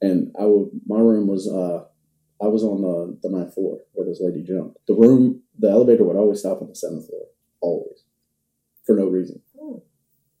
[0.00, 0.70] and I would.
[0.86, 1.84] My room was, uh,
[2.40, 4.78] I was on the the ninth floor where this lady jumped.
[4.86, 7.26] The room, the elevator would always stop on the seventh floor,
[7.60, 8.04] always,
[8.84, 9.42] for no reason.
[9.60, 9.82] Oh.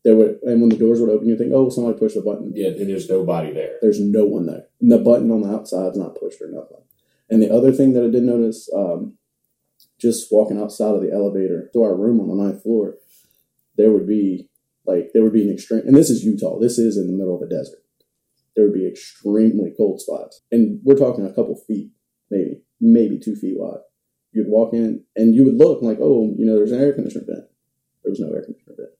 [0.04, 2.52] There would, and when the doors would open, you think, oh, somebody pushed the button.
[2.54, 3.76] Yeah, and there's nobody there.
[3.82, 4.66] There's no one there.
[4.80, 6.82] And the button on the outside's not pushed or nothing.
[7.30, 9.18] And the other thing that I did notice, um,
[10.00, 12.94] just walking outside of the elevator to our room on the ninth floor,
[13.76, 14.48] there would be
[14.86, 16.58] like there would be an extreme, and this is Utah.
[16.58, 17.80] This is in the middle of a desert.
[18.56, 21.90] There would be extremely cold spots, and we're talking a couple feet,
[22.30, 23.80] maybe maybe two feet wide.
[24.38, 27.24] You'd walk in, and you would look like, oh, you know, there's an air conditioner
[27.26, 27.46] vent.
[28.04, 28.90] There was no air conditioner vent.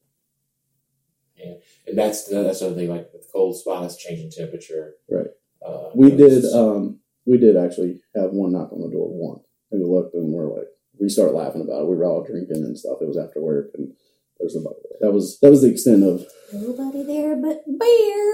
[1.87, 4.94] And that's the, that's the other thing, like with cold spots, changing temperature.
[5.09, 5.29] Right.
[5.64, 6.44] Uh, We did.
[6.53, 10.33] Um, we did actually have one knock on the door once, and we looked and
[10.33, 10.66] we're like,
[11.01, 11.87] we start laughing about it.
[11.87, 12.98] We were all drinking and stuff.
[13.01, 14.98] It was after work, and there was nobody there.
[15.09, 16.27] That was that was the extent of.
[16.53, 18.27] Nobody there but bear.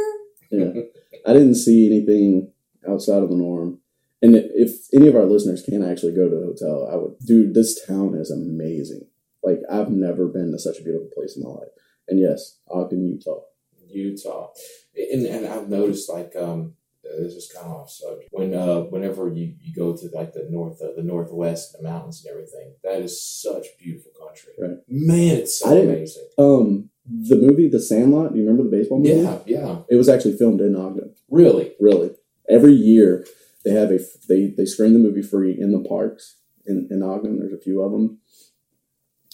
[0.50, 0.82] Yeah,
[1.26, 2.50] I didn't see anything
[2.88, 3.80] outside of the norm.
[4.22, 7.18] And if any of our listeners can actually go to the hotel, I would.
[7.26, 9.06] Dude, this town is amazing.
[9.42, 11.68] Like I've never been to such a beautiful place in my life.
[12.08, 13.40] And yes, Ogden, Utah.
[13.88, 14.48] Utah,
[14.96, 16.74] and and I've noticed like um
[17.04, 20.48] this is kind of off subject when uh whenever you, you go to like the
[20.50, 24.78] north uh, the northwest the mountains and everything that is such beautiful country Right.
[24.88, 28.32] man it's so amazing Um, the movie The Sandlot.
[28.32, 29.20] Do you remember the baseball movie?
[29.20, 31.14] yeah yeah It was actually filmed in Ogden.
[31.28, 32.10] really Really,
[32.48, 33.26] every year
[33.64, 33.98] they have a
[34.28, 37.38] they they screen the movie free in the parks in in Ogden.
[37.38, 38.18] There's a few of them,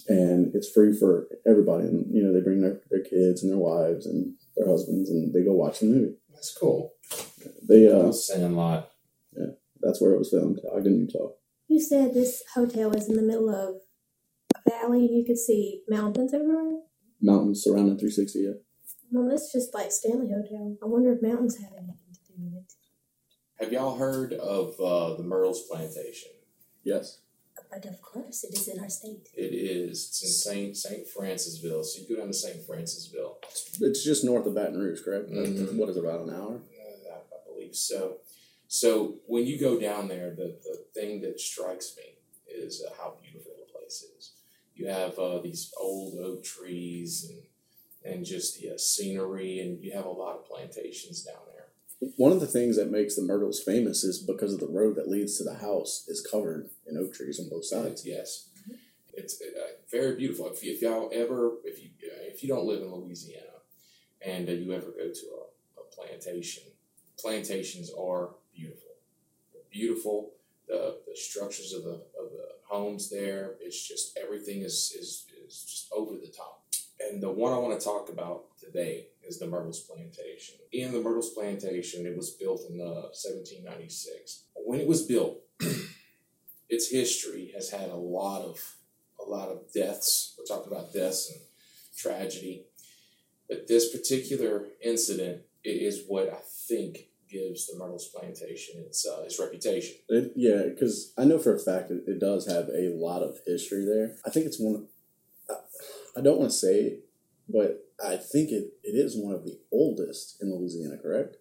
[0.08, 1.84] and it's free for everybody.
[1.84, 5.32] And you know they bring their their kids and their wives and their husbands, and
[5.34, 6.14] they go watch the movie.
[6.32, 6.92] that's cool
[7.68, 8.82] They uh, uh,
[9.36, 11.32] Yeah, that's where it was filmed, Ogden, Utah.
[11.68, 13.76] You said this hotel is in the middle of
[14.56, 16.80] a valley and you could see mountains everywhere?
[17.20, 18.38] Mountains surrounding 360.
[18.40, 18.50] Yeah.
[19.12, 20.76] Well, that's just like Stanley Hotel.
[20.82, 22.72] I wonder if mountains have anything to do with it.
[23.60, 26.30] Have y'all heard of uh, the Myrtles Plantation
[26.82, 27.20] Yes.
[27.70, 29.28] But of course, it is in our state.
[29.34, 33.34] it is it's in Saint Saint Francisville so you go down to Saint Francisville
[33.80, 35.30] It's just north of Baton Rouge, correct?
[35.30, 35.76] Mhm.
[35.76, 36.56] What is it, about an hour?
[36.56, 38.18] Uh, I, I believe so.
[38.66, 42.14] So when you go down there, the, the thing that strikes me
[42.48, 44.32] is uh, how beautiful the place is.
[44.74, 47.42] You have uh, these old oak trees and
[48.02, 51.49] and just the uh, scenery, and you have a lot of plantations down there.
[52.16, 55.08] One of the things that makes the Myrtles famous is because of the road that
[55.08, 58.06] leads to the house is covered in oak trees on both sides.
[58.06, 58.48] Yes,
[59.12, 59.60] it's uh,
[59.90, 60.48] very beautiful.
[60.48, 63.44] If, you, if y'all ever, if you uh, if you don't live in Louisiana,
[64.24, 66.64] and uh, you ever go to a, a plantation,
[67.18, 68.92] plantations are beautiful.
[69.52, 70.30] They're beautiful.
[70.68, 75.64] The, the structures of the of the homes there, it's just everything is, is is
[75.64, 76.64] just over the top.
[77.00, 80.56] And the one I want to talk about today is the Myrtles Plantation.
[80.72, 84.44] In the Myrtles Plantation, it was built in uh, 1796.
[84.64, 85.40] When it was built,
[86.68, 88.59] its history has had a lot of
[89.20, 90.35] a lot of deaths.
[90.38, 91.40] We're talking about deaths and
[91.96, 92.64] tragedy,
[93.48, 99.38] but this particular incident is what I think gives the Myrtles Plantation its uh, its
[99.38, 99.97] reputation.
[100.09, 103.38] It, yeah, because I know for a fact that it does have a lot of
[103.47, 104.16] history there.
[104.26, 104.86] I think it's one.
[105.49, 105.55] I,
[106.18, 107.05] I don't want to say it,
[107.49, 110.96] but I think it, it is one of the oldest in Louisiana.
[110.96, 111.36] Correct?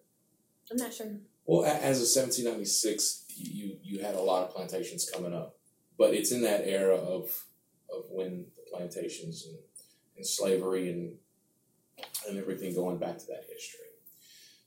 [0.70, 1.06] I'm not sure.
[1.46, 5.56] Well, as of 1796, you you had a lot of plantations coming up,
[5.98, 7.44] but it's in that era of
[7.92, 9.58] of when the plantations and,
[10.16, 11.16] and slavery and
[12.28, 13.80] and everything going back to that history.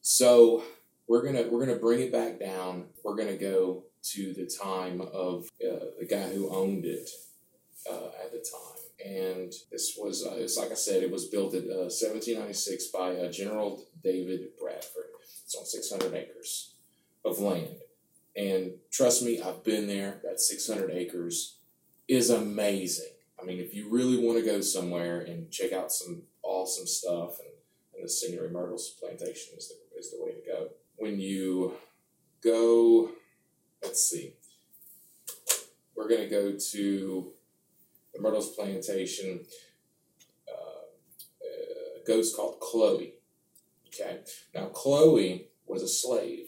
[0.02, 0.64] So
[1.08, 2.86] we're gonna we're gonna bring it back down.
[3.04, 7.10] We're gonna go to the time of uh, the guy who owned it
[7.90, 11.54] uh, at the time, and this was uh, it's like I said, it was built
[11.54, 15.06] in uh, 1796 by uh, General David Bradford.
[15.44, 16.76] It's on 600 acres
[17.26, 17.76] of land.
[18.36, 20.22] And trust me, I've been there.
[20.24, 21.58] That 600 acres
[22.08, 23.12] is amazing.
[23.42, 27.40] I mean, if you really want to go somewhere and check out some awesome stuff,
[27.40, 27.50] and,
[27.96, 30.70] and the Scenery Myrtles Plantation is the, is the way to go.
[30.96, 31.74] When you
[32.44, 33.10] go,
[33.84, 34.36] let's see,
[35.96, 37.34] we're going to go to
[38.14, 39.42] the Myrtles Plantation.
[40.48, 40.86] Uh,
[42.02, 43.16] a ghost called Chloe.
[43.88, 44.20] Okay,
[44.54, 46.48] now Chloe was a slave.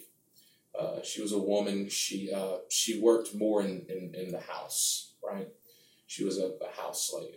[0.78, 1.88] Uh, she was a woman.
[1.88, 5.48] She uh, she worked more in, in, in the house, right?
[6.06, 7.36] She was a, a house slave,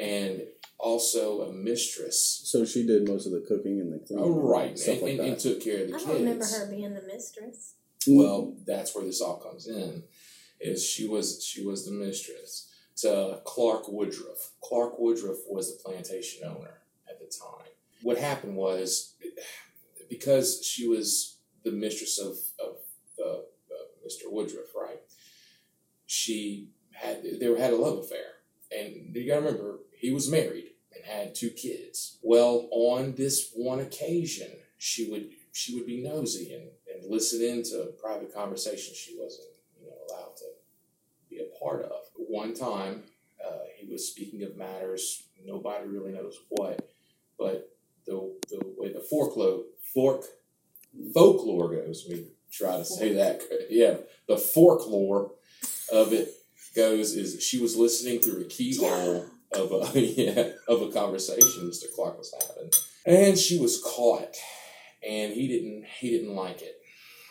[0.00, 0.42] and
[0.78, 2.42] also a mistress.
[2.44, 5.02] So she did most of the cooking and the cleaning, Oh, right, and stuff and,
[5.02, 5.28] like and, that.
[5.28, 6.04] and took care of the I kids.
[6.06, 7.74] don't remember her being the mistress.
[8.06, 10.04] Well, that's where this all comes in.
[10.60, 12.71] Is she was she was the mistress
[13.44, 14.52] Clark Woodruff.
[14.62, 17.66] Clark Woodruff was the plantation owner at the time.
[18.02, 19.14] What happened was
[20.08, 22.76] because she was the mistress of of
[23.24, 23.42] uh,
[24.06, 24.30] Mr.
[24.30, 25.00] Woodruff, right?
[26.06, 28.42] She had they had a love affair,
[28.76, 32.18] and you got to remember he was married and had two kids.
[32.22, 37.92] Well, on this one occasion, she would she would be nosy and, and listen into
[38.00, 39.48] private conversations she wasn't
[39.80, 40.44] you know allowed to
[41.30, 42.01] be a part of.
[42.32, 43.02] One time,
[43.46, 46.88] uh, he was speaking of matters nobody really knows what,
[47.38, 47.68] but
[48.06, 50.24] the the way the folklore fork
[51.12, 53.96] folklore goes, me try to say that yeah,
[54.28, 55.32] the folklore
[55.92, 56.30] of it
[56.74, 61.84] goes is she was listening through a keyhole of a yeah of a conversation Mr.
[61.94, 62.70] Clark was having,
[63.04, 64.36] and she was caught,
[65.06, 66.76] and he didn't he didn't like it.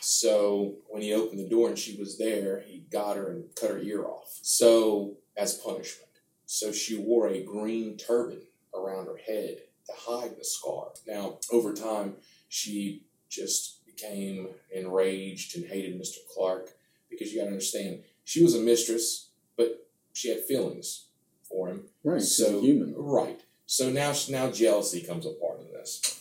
[0.01, 3.71] So when he opened the door and she was there, he got her and cut
[3.71, 4.39] her ear off.
[4.41, 6.09] So as punishment,
[6.45, 8.41] so she wore a green turban
[8.75, 10.89] around her head to hide the scar.
[11.07, 12.15] Now over time,
[12.49, 16.17] she just became enraged and hated Mr.
[16.33, 16.71] Clark
[17.09, 21.05] because you got to understand she was a mistress, but she had feelings
[21.43, 21.83] for him.
[22.03, 22.93] right, So human.
[22.97, 23.41] right.
[23.65, 26.20] So now now jealousy comes a part of this.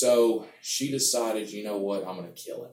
[0.00, 2.70] So she decided, you know what, I'm gonna kill him.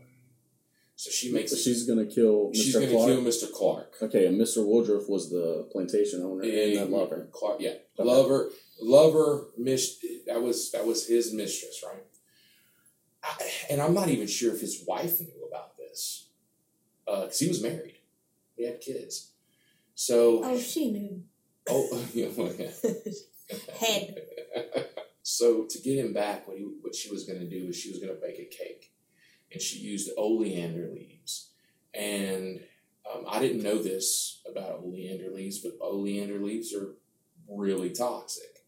[0.96, 2.80] So she makes She's gonna kill she's Mr.
[2.80, 3.08] gonna Clark.
[3.10, 3.52] kill Mr.
[3.52, 3.94] Clark.
[4.02, 4.66] Okay, and Mr.
[4.66, 7.28] Woodruff was the plantation owner and that lover.
[7.34, 8.10] Clark, yeah, Okay.
[8.10, 8.50] lover,
[8.82, 12.04] lover, mis- That was that was his mistress, right?
[13.24, 16.30] I, and I'm not even sure if his wife knew about this,
[17.08, 17.98] uh, because he was married,
[18.56, 19.32] he had kids.
[19.96, 21.24] So Oh, she knew.
[21.70, 22.30] oh, yeah.
[23.82, 24.16] Head.
[25.30, 27.90] so to get him back, what he what she was going to do is she
[27.90, 28.94] was going to bake a cake,
[29.52, 31.50] and she used oleander leaves.
[31.94, 32.62] And
[33.14, 36.94] um, I didn't know this about oleander leaves, but oleander leaves are
[37.50, 38.64] really toxic.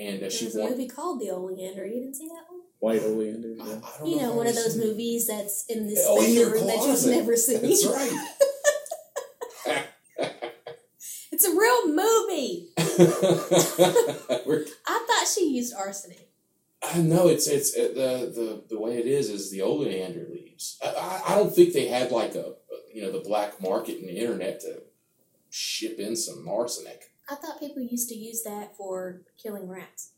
[0.00, 0.78] And uh, she There's a wanted.
[0.78, 1.84] movie called The Oleander.
[1.86, 2.60] You didn't see that one?
[2.78, 3.56] White oleander.
[3.60, 6.52] I, I don't You if know, one of those movies that's in this Oh, in
[6.52, 7.60] room that you've never seen.
[7.60, 8.12] That's right.
[11.32, 12.70] It's a real movie.
[15.26, 16.28] We're thought she used arsenic.
[16.82, 20.78] I know it's it's uh, the the the way it is is the oleander leaves.
[20.84, 22.54] I, I, I don't think they had like a
[22.92, 24.82] you know the black market and the internet to
[25.50, 27.10] ship in some arsenic.
[27.28, 30.12] I thought people used to use that for killing rats.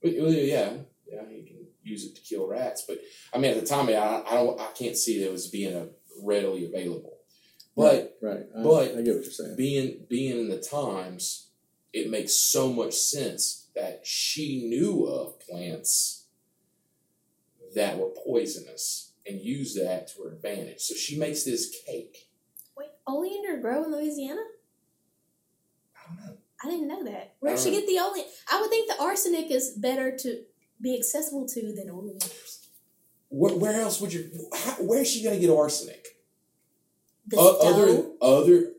[0.00, 0.74] But, well, yeah,
[1.10, 2.84] yeah, you can use it to kill rats.
[2.86, 2.98] But
[3.34, 5.74] I mean, at the time, I, I don't I can't see that it was being
[5.74, 5.88] a
[6.22, 7.18] readily available.
[7.74, 8.44] But right.
[8.56, 9.56] I, but- I get what you're saying.
[9.56, 11.48] being being in the times,
[11.92, 16.26] it makes so much sense that she knew of plants
[17.74, 20.80] that were poisonous and used that to her advantage.
[20.80, 22.28] So she makes this cake.
[22.76, 24.42] Wait, oleander grow in Louisiana?
[25.96, 26.36] I don't know.
[26.64, 27.34] I didn't know that.
[27.40, 28.30] Where'd she get the oleander?
[28.50, 30.42] I would think the arsenic is better to
[30.80, 32.68] be accessible to than oleanders.
[33.28, 34.30] Where, where else would you?
[34.52, 36.06] How, where's she going to get arsenic?
[37.26, 38.72] The uh, other, other,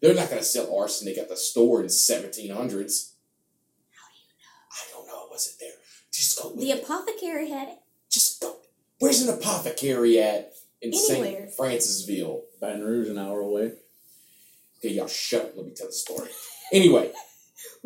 [0.00, 3.12] they're not going to sell arsenic at the store in 1700s.
[5.46, 5.70] It there?
[6.12, 6.54] Just go.
[6.54, 6.82] The it.
[6.82, 7.78] apothecary had it.
[8.10, 8.56] Just go.
[8.98, 11.48] Where's an apothecary at in Anywhere.
[11.50, 11.56] St.
[11.58, 12.42] Francisville?
[12.60, 13.72] Baton Rouge, an hour away.
[14.78, 15.52] Okay, y'all shut up.
[15.56, 16.28] Let me tell the story.
[16.72, 17.10] Anyway,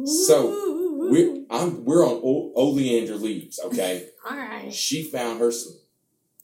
[0.05, 3.59] So, we're I'm we're on o- oleander leaves.
[3.59, 4.73] Okay, All right.
[4.73, 5.75] she found her some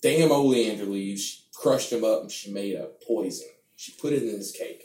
[0.03, 1.23] damn oleander leaves.
[1.23, 3.49] She crushed them up and she made a poison.
[3.77, 4.85] She put it in this cake.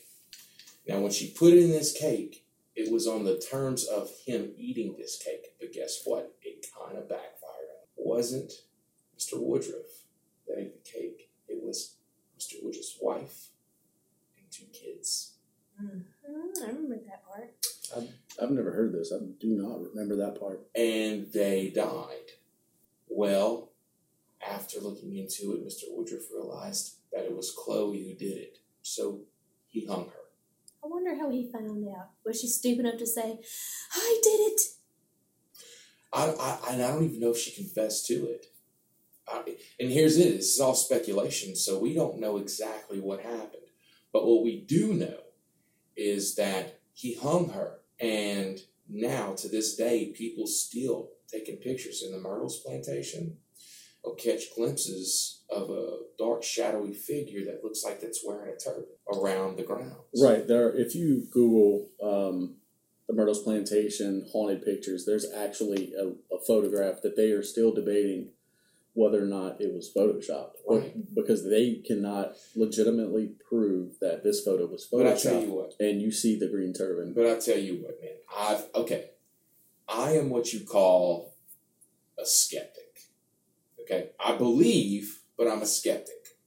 [0.88, 2.41] Now, when she put it in this cake,
[2.76, 5.54] it was on the terms of him eating this cake.
[5.60, 6.34] But guess what?
[6.42, 7.42] It kind of backfired.
[7.44, 7.88] on him.
[7.98, 8.52] It wasn't
[9.18, 9.34] Mr.
[9.42, 10.06] Woodruff
[10.48, 11.30] that ate the cake.
[11.48, 11.96] It was
[12.40, 12.56] Mr.
[12.64, 13.48] Woodruff's wife
[14.38, 15.34] and two kids.
[15.82, 16.04] Mm,
[16.64, 17.54] I remember that part.
[18.42, 19.12] I've never heard this.
[19.14, 20.62] I do not remember that part.
[20.76, 22.32] and they died.
[23.10, 23.70] Well,
[24.46, 25.84] after looking into it, Mr.
[25.90, 28.60] Woodruff realized that it was Chloe who did it.
[28.82, 29.22] So
[29.68, 30.21] he hung her.
[30.84, 32.10] I wonder how he found out.
[32.26, 33.40] Was she stupid enough to say,
[33.94, 34.62] I did it?
[36.14, 38.48] I, I, I don't even know if she confessed to it.
[39.28, 43.64] I, and here's it this is all speculation, so we don't know exactly what happened.
[44.12, 45.20] But what we do know
[45.96, 47.80] is that he hung her.
[48.00, 48.60] And
[48.90, 53.38] now, to this day, people still taking pictures in the Myrtles plantation
[54.04, 58.86] will catch glimpses of a dark, shadowy figure that looks like it's wearing a turban
[59.14, 59.96] around the grounds.
[60.22, 62.56] Right there, if you Google um,
[63.08, 68.30] the Myrtles Plantation haunted pictures, there's actually a, a photograph that they are still debating
[68.94, 71.16] whether or not it was photoshopped, Right.
[71.16, 75.04] Because they cannot legitimately prove that this photo was photoshopped.
[75.04, 77.14] But I tell you what, and you see the green turban.
[77.14, 79.12] But I tell you what, man, I've okay.
[79.88, 81.34] I am what you call
[82.20, 82.71] a skeptic.
[83.92, 86.38] Okay, I believe, but I'm a skeptic.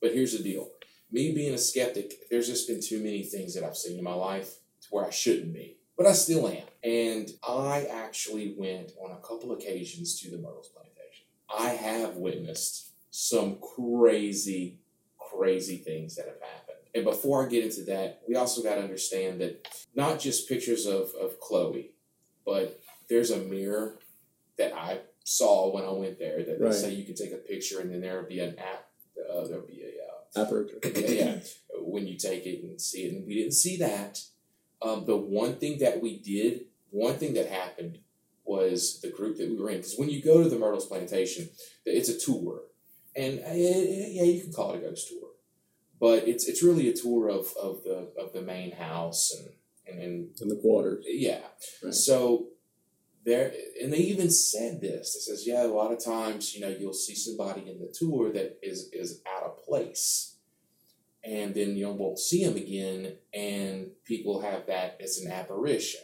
[0.00, 0.70] But here's the deal:
[1.10, 4.14] me being a skeptic, there's just been too many things that I've seen in my
[4.14, 6.62] life to where I shouldn't be, but I still am.
[6.84, 11.26] And I actually went on a couple occasions to the Myrtles Plantation.
[11.56, 14.78] I have witnessed some crazy,
[15.18, 16.78] crazy things that have happened.
[16.94, 20.86] And before I get into that, we also got to understand that not just pictures
[20.86, 21.92] of, of Chloe,
[22.44, 23.98] but there's a mirror
[24.58, 26.72] that I saw when I went there that Right.
[26.72, 28.88] they say you can take a picture and then there'll be an app,
[29.30, 29.88] uh, there'll be a,
[30.40, 30.78] uh, Aperture.
[30.84, 31.40] yeah, yeah,
[31.80, 33.12] when you take it and see it.
[33.14, 34.20] And we didn't see that.
[34.80, 37.98] Um, the one thing that we did, one thing that happened
[38.44, 39.76] was the group that we were in.
[39.78, 41.50] Because when you go to the Myrtles Plantation,
[41.84, 42.62] it's a tour.
[43.14, 45.28] And uh, yeah, you can call it a ghost tour.
[46.00, 49.48] But it's it's really a tour of, of the of the main house and
[49.86, 51.04] and, and In the quarters.
[51.08, 51.40] yeah.
[51.84, 51.92] Right.
[51.94, 52.46] So
[53.24, 55.14] there, and they even said this.
[55.14, 58.32] It says, yeah, a lot of times, you know, you'll see somebody in the tour
[58.32, 60.36] that is is out of place,
[61.24, 66.00] and then you won't see them again, and people have that as an apparition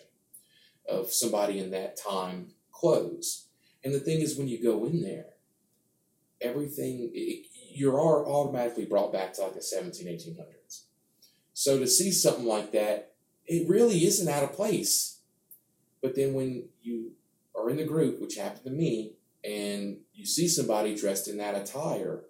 [0.88, 3.46] of somebody in that time clothes.
[3.84, 5.34] And the thing is, when you go in there,
[6.40, 10.82] everything it, you're automatically brought back to like the 17, 1800s.
[11.52, 13.14] So to see something like that,
[13.46, 15.17] it really isn't out of place.
[16.02, 17.12] But then when you
[17.56, 21.54] are in the group, which happened to me, and you see somebody dressed in that
[21.54, 22.24] attire,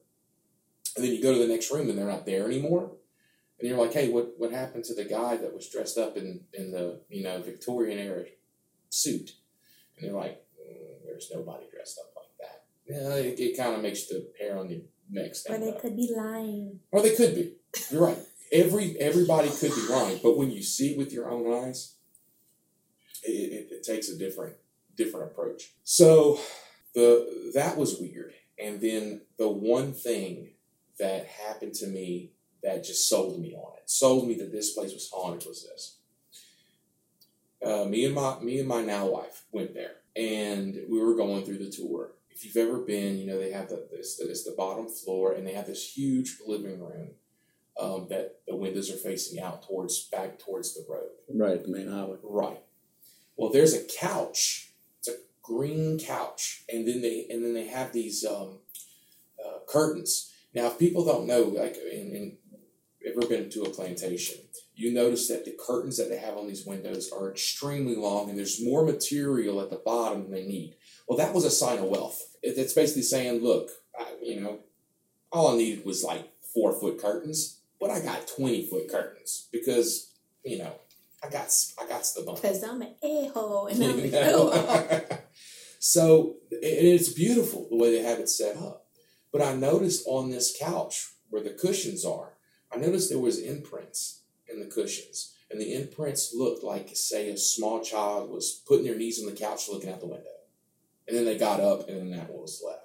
[0.97, 2.93] and then you go to the next room and they're not there anymore,
[3.59, 6.41] and you're like, hey, what, what happened to the guy that was dressed up in,
[6.53, 8.25] in the you know Victorian era
[8.89, 9.33] suit?
[9.97, 12.65] And they're like, "Mm, there's nobody dressed up like that.
[12.89, 15.81] Yeah, it, it kind of makes the hair on your neck Or stand they up.
[15.81, 16.79] could be lying.
[16.93, 17.55] Or they could be.
[17.91, 18.19] You're right.
[18.53, 21.97] Every everybody could be lying, but when you see with your own eyes,
[23.25, 24.55] it, it, it takes a different
[24.97, 25.73] different approach.
[25.85, 26.41] So
[26.95, 30.51] the that was weird, and then the one thing
[30.99, 34.93] that happened to me that just sold me on it, sold me that this place
[34.93, 35.99] was haunted, was this.
[37.65, 41.45] Uh, me and my me and my now wife went there, and we were going
[41.45, 42.13] through the tour.
[42.31, 45.47] If you've ever been, you know they have the this it's the bottom floor, and
[45.47, 47.11] they have this huge living room
[47.79, 51.11] um, that the windows are facing out towards back towards the road.
[51.33, 52.17] Right, the main highway.
[52.23, 52.63] Right.
[53.39, 54.73] Well, there's a couch.
[54.99, 58.59] It's a green couch, and then they and then they have these um,
[59.43, 60.35] uh, curtains.
[60.55, 62.37] Now, if people don't know, like, in
[63.07, 64.37] ever been to a plantation,
[64.75, 68.39] you notice that the curtains that they have on these windows are extremely long, and
[68.39, 70.77] there's more material at the bottom than they need.
[71.07, 72.21] Well, that was a sign of wealth.
[72.43, 74.59] It, it's basically saying, look, I, you know,
[75.33, 80.13] all I needed was like four foot curtains, but I got twenty foot curtains because
[80.45, 80.75] you know
[81.23, 82.39] I got I got the money.
[82.41, 85.03] Because I'm an a-hole and I'm You a
[85.79, 88.87] so and it's beautiful the way they have it set up.
[89.33, 92.35] But I noticed on this couch where the cushions are,
[92.73, 95.35] I noticed there was imprints in the cushions.
[95.51, 99.37] And the imprints looked like, say, a small child was putting their knees on the
[99.39, 100.25] couch looking out the window.
[101.07, 102.85] And then they got up and then that was left.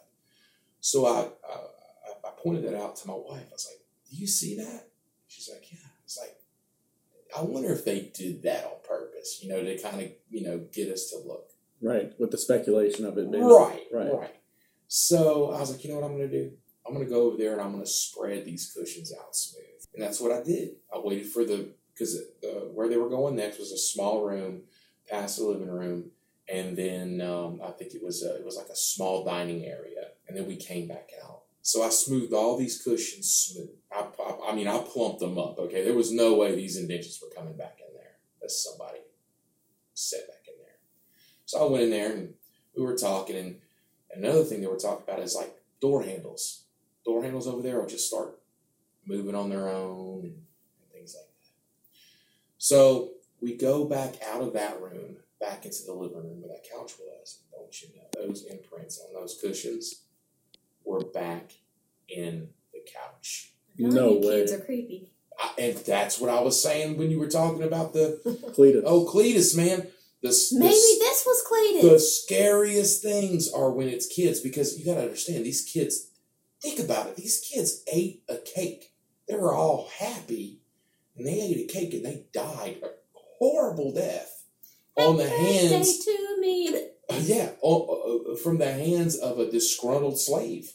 [0.79, 1.67] So I, I-
[2.25, 3.47] I pointed that out to my wife.
[3.49, 4.87] I was like, do you see that?
[5.27, 5.82] She's like, yeah.
[7.35, 10.65] I wonder if they did that on purpose, you know, to kind of, you know,
[10.71, 11.49] get us to look.
[11.81, 14.13] Right, with the speculation of it being Right, right.
[14.13, 14.35] right,
[14.87, 16.51] So I was like, you know what I'm going to do?
[16.87, 19.63] I'm going to go over there and I'm going to spread these cushions out smooth.
[19.93, 20.75] And that's what I did.
[20.93, 24.61] I waited for the, because uh, where they were going next was a small room
[25.09, 26.11] past the living room.
[26.47, 30.07] And then um, I think it was a, it was like a small dining area.
[30.27, 31.41] And then we came back out.
[31.61, 33.69] So I smoothed all these cushions smooth.
[33.91, 34.05] I,
[34.47, 35.57] I, mean, I plumped them up.
[35.59, 38.17] Okay, there was no way these indentions were coming back in there.
[38.41, 38.99] Unless somebody
[39.93, 40.75] set back in there.
[41.45, 42.33] So I went in there and
[42.75, 43.35] we were talking.
[43.35, 43.59] And
[44.13, 46.65] another thing they were talking about is like door handles.
[47.05, 48.39] Door handles over there will just start
[49.05, 51.51] moving on their own and, and things like that.
[52.57, 56.63] So we go back out of that room, back into the living room where that
[56.63, 57.43] couch was.
[57.51, 60.03] Don't you know, those imprints on those cushions
[60.85, 61.51] were back
[62.07, 63.52] in the couch.
[63.77, 64.57] No you kids way.
[64.57, 65.09] are creepy.
[65.39, 68.19] I, and that's what I was saying when you were talking about the
[68.55, 68.83] Cletus.
[68.85, 69.87] oh Cletus, man.
[70.21, 71.81] The, s- the Maybe this was Cletus.
[71.91, 76.07] the scariest things are when it's kids because you got to understand these kids
[76.61, 78.93] think about it these kids ate a cake
[79.27, 80.61] they were all happy
[81.17, 82.87] and they ate a cake and they died a
[83.37, 84.45] horrible death
[84.95, 86.73] on the hands to me.
[87.09, 90.71] uh, yeah o- uh, from the hands of a disgruntled slave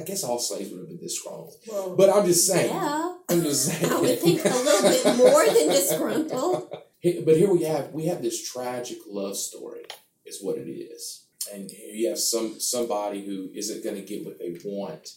[0.00, 3.14] i guess all slaves would have been disgruntled Well, but i'm just saying yeah.
[3.30, 6.76] i'm just saying I would think a little bit more than disgruntled.
[7.24, 9.84] But here we have we have this tragic love story,
[10.26, 14.22] is what it is, and here you have some somebody who isn't going to get
[14.26, 15.14] what they want,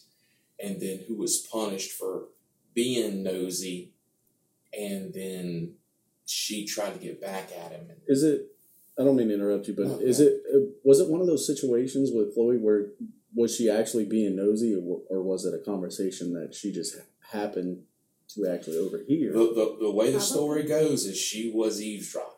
[0.64, 2.30] and then who was punished for
[2.74, 3.92] being nosy,
[4.72, 5.74] and then
[6.26, 7.82] she tried to get back at him.
[7.90, 8.48] And, Is it?
[8.98, 10.42] I don't mean to interrupt you, but No, is it?
[10.56, 12.86] uh, Was it one of those situations with Chloe where
[13.36, 16.96] was she actually being nosy, or, or was it a conversation that she just
[17.32, 17.84] happened
[18.30, 19.34] to actually overhear?
[19.34, 22.30] the, the the way the story goes is she was eavesdropping.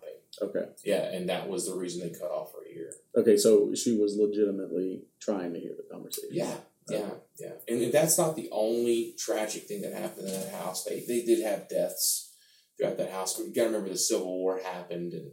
[0.41, 2.91] Okay, Yeah, and that was the reason they cut off her ear.
[3.15, 6.29] okay, so she was legitimately trying to hear the conversation.
[6.33, 6.55] Yeah,
[6.89, 7.51] yeah, yeah.
[7.69, 10.83] And, and that's not the only tragic thing that happened in that house.
[10.83, 12.33] They they did have deaths
[12.77, 13.37] throughout that house.
[13.37, 15.31] But you got to remember the Civil War happened, and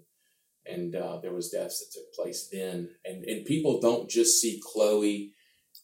[0.64, 2.90] and uh, there was deaths that took place then.
[3.04, 5.32] And and people don't just see Chloe.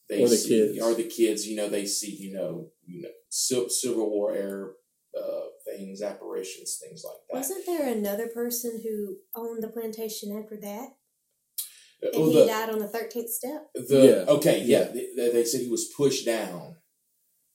[0.09, 0.81] They Or the see, kids.
[0.83, 1.47] or the kids.
[1.47, 4.71] You know, they see you know you know Civil War era
[5.19, 7.37] uh, things, apparitions, things like that.
[7.39, 10.89] Wasn't there another person who owned the plantation after that?
[12.01, 13.69] And Well, he the- died on the 13th step?
[13.75, 14.33] The Yeah.
[14.35, 15.03] okay, yeah, Yeah.
[15.17, 16.77] They, they said he was pushed down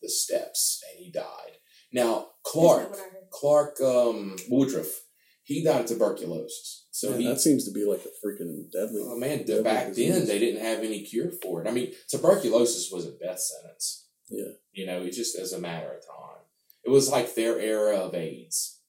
[0.02, 1.58] the steps and he died.
[1.94, 3.30] Now Clark, That's not what I heard.
[3.32, 5.06] Clark um, Woodruff,
[5.44, 6.83] he died of tuberculosis.
[7.04, 9.02] So Man, he, that seems to be like a freaking deadly.
[9.04, 11.68] oh man, deadly back then they didn't have any cure for it.
[11.68, 14.08] I mean, tuberculosis was a death sentence.
[14.30, 14.54] Yeah.
[14.72, 16.44] you know, it just as a matter of time.
[16.86, 18.80] It was like their era of AIDS.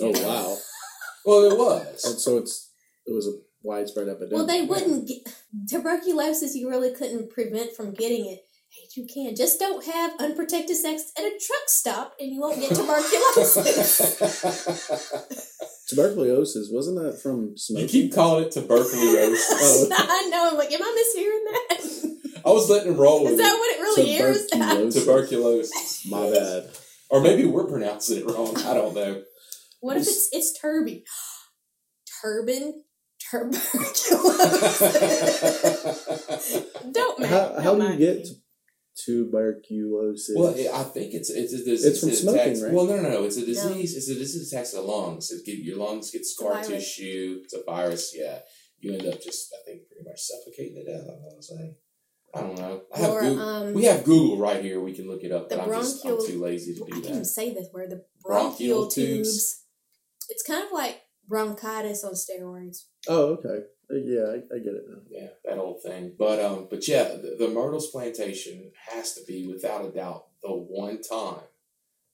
[0.00, 0.56] Oh wow!
[1.24, 2.04] Well, it was.
[2.04, 2.70] And so it's
[3.04, 3.32] it was a
[3.62, 4.34] widespread epidemic.
[4.34, 5.34] Well, they wouldn't get
[5.68, 6.54] tuberculosis.
[6.54, 8.44] You really couldn't prevent from getting it.
[8.70, 12.60] Hey, you can just don't have unprotected sex at a truck stop, and you won't
[12.60, 14.18] get tuberculosis.
[15.88, 17.84] Tuberculosis wasn't that from smoking?
[17.84, 19.46] you keep calling it tuberculosis.
[19.50, 19.88] Oh.
[19.96, 20.50] I know.
[20.50, 22.42] I'm like, am I mishearing that?
[22.44, 23.24] I was letting it roll.
[23.24, 24.50] with Is that what it really is?
[24.50, 25.02] Tuberculosis.
[25.02, 26.06] tuberculosis.
[26.10, 26.68] My bad.
[27.08, 28.54] Or maybe we're pronouncing it wrong.
[28.58, 29.22] I don't know.
[29.80, 31.04] What if it's it's turby?
[32.22, 32.84] Turban
[33.18, 34.90] tuberculosis.
[36.92, 38.34] don't make, How, don't how do you get to
[39.04, 40.34] tuberculosis?
[40.36, 41.84] well, it, I think it's it's a disease.
[41.84, 42.72] It's from that smoking, attacks- right?
[42.72, 43.24] Well, no, no, no.
[43.24, 43.96] It's a disease.
[43.96, 45.30] It's a disease that attacks the lungs.
[45.30, 46.68] It get, your lungs get scar virus.
[46.68, 47.40] tissue.
[47.44, 48.14] It's a virus.
[48.16, 48.40] Yeah,
[48.80, 51.06] you end up just I think pretty much suffocating to death.
[51.08, 51.76] I'm gonna say.
[52.34, 52.82] I don't know.
[52.94, 53.42] I have or Google.
[53.48, 54.80] um, we have Google right here.
[54.82, 55.48] We can look it up.
[55.48, 57.24] the But I'm just I'm too lazy to do I do can't even that.
[57.24, 57.88] say this word.
[57.90, 59.28] The Bronchial bronchial, tubes.
[59.30, 59.64] tubes.
[60.28, 62.84] It's kind of like bronchitis on steroids.
[63.08, 63.64] oh, okay.
[63.90, 64.98] Yeah, I, I get it now.
[65.10, 66.14] Yeah, that old thing.
[66.18, 70.50] But um, but yeah, the, the Myrtles plantation has to be without a doubt the
[70.50, 71.42] one time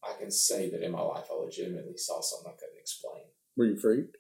[0.04, 3.22] I can say that in my life I legitimately saw something I couldn't explain.
[3.56, 4.16] Were you freaked?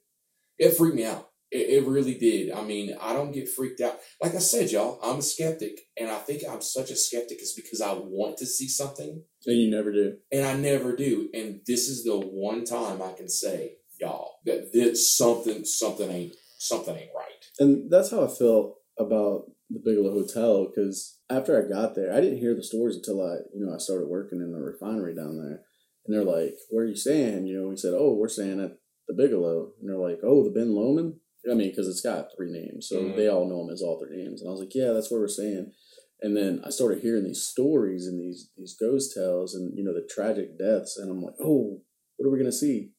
[0.58, 1.28] It freaked me out.
[1.50, 2.50] It, it really did.
[2.52, 3.98] I mean, I don't get freaked out.
[4.20, 7.52] Like I said, y'all, I'm a skeptic, and I think I'm such a skeptic is
[7.54, 10.16] because I want to see something, And you never do.
[10.32, 11.28] and I never do.
[11.32, 16.34] And this is the one time I can say, y'all, that this something something ain't
[16.58, 17.33] something ain't right.
[17.58, 22.20] And that's how I felt about the Bigelow Hotel because after I got there, I
[22.20, 25.36] didn't hear the stories until I, you know, I started working in the refinery down
[25.38, 25.62] there.
[26.06, 28.76] And they're like, "Where are you staying?" You know, we said, "Oh, we're staying at
[29.08, 31.14] the Bigelow." And they're like, "Oh, the Ben Lomond."
[31.50, 33.16] I mean, because it's got three names, so Mhm.
[33.16, 34.40] they all know him as all three names.
[34.42, 35.72] And I was like, "Yeah, that's where we're staying."
[36.20, 39.94] And then I started hearing these stories and these these ghost tales and you know
[39.94, 41.80] the tragic deaths, and I'm like, "Oh,
[42.16, 42.92] what are we gonna see?"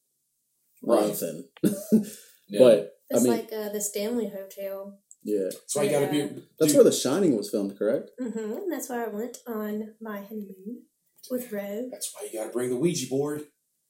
[0.84, 1.08] Right.
[1.08, 1.50] Nothing.
[2.48, 2.60] Yeah.
[2.60, 4.98] But I It's mean, like uh, the Stanley Hotel.
[5.24, 6.44] yeah, that's why you got to be.
[6.60, 8.12] that's where The Shining was filmed, correct?
[8.22, 8.70] Mm-hmm.
[8.70, 10.84] That's where I went on my honeymoon
[11.30, 11.88] with Ro.
[11.92, 13.44] That's why you got to bring the Ouija board.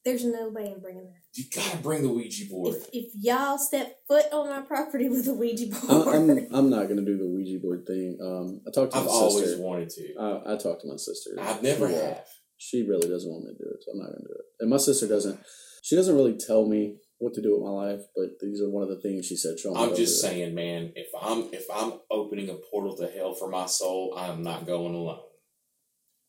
[0.04, 1.22] There's no way I'm bringing that.
[1.34, 2.76] You got to bring the Ouija board.
[2.76, 6.70] If, if y'all step foot on my property with a Ouija I- board, I'm I'm
[6.70, 8.18] not gonna do the Ouija board thing.
[8.22, 9.62] Um, I talked to I've my always sister.
[9.64, 10.14] wanted to.
[10.20, 11.32] I, I talked to my sister.
[11.40, 12.26] I've never she, uh, have.
[12.58, 14.46] She really doesn't want me to do it, so I'm not gonna do it.
[14.60, 15.40] And my sister doesn't.
[15.82, 18.84] She doesn't really tell me what to do with my life, but these are one
[18.84, 19.56] of the things she said.
[19.76, 20.92] I'm just do saying, man.
[20.96, 24.94] If I'm if I'm opening a portal to hell for my soul, I'm not going
[24.94, 25.22] alone.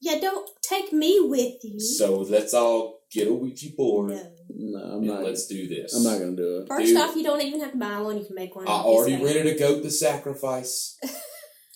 [0.01, 1.81] Yeah, don't take me with you.
[1.81, 4.33] So let's all get a Ouija board no.
[4.49, 5.23] No, I'm and not.
[5.25, 5.95] let's do this.
[5.95, 6.69] I'm not gonna do it.
[6.69, 6.97] First Dude.
[7.01, 8.19] off, you don't even have to buy one.
[8.19, 8.69] You can make one.
[8.69, 10.99] I already like- rented a goat to sacrifice.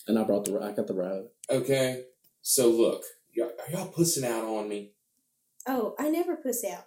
[0.07, 0.59] And I brought the.
[0.59, 1.31] I got the rabbit.
[1.49, 2.05] Okay,
[2.41, 3.03] so look,
[3.33, 4.93] y'all, are y'all pussing out on me?
[5.67, 6.85] Oh, I never puss out.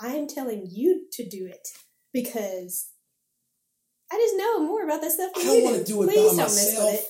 [0.00, 1.66] I'm telling you to do it
[2.12, 2.90] because
[4.12, 6.06] I just know more about that stuff I than don't you want to do it
[6.08, 6.94] Please by don't mess with myself.
[6.94, 7.04] it.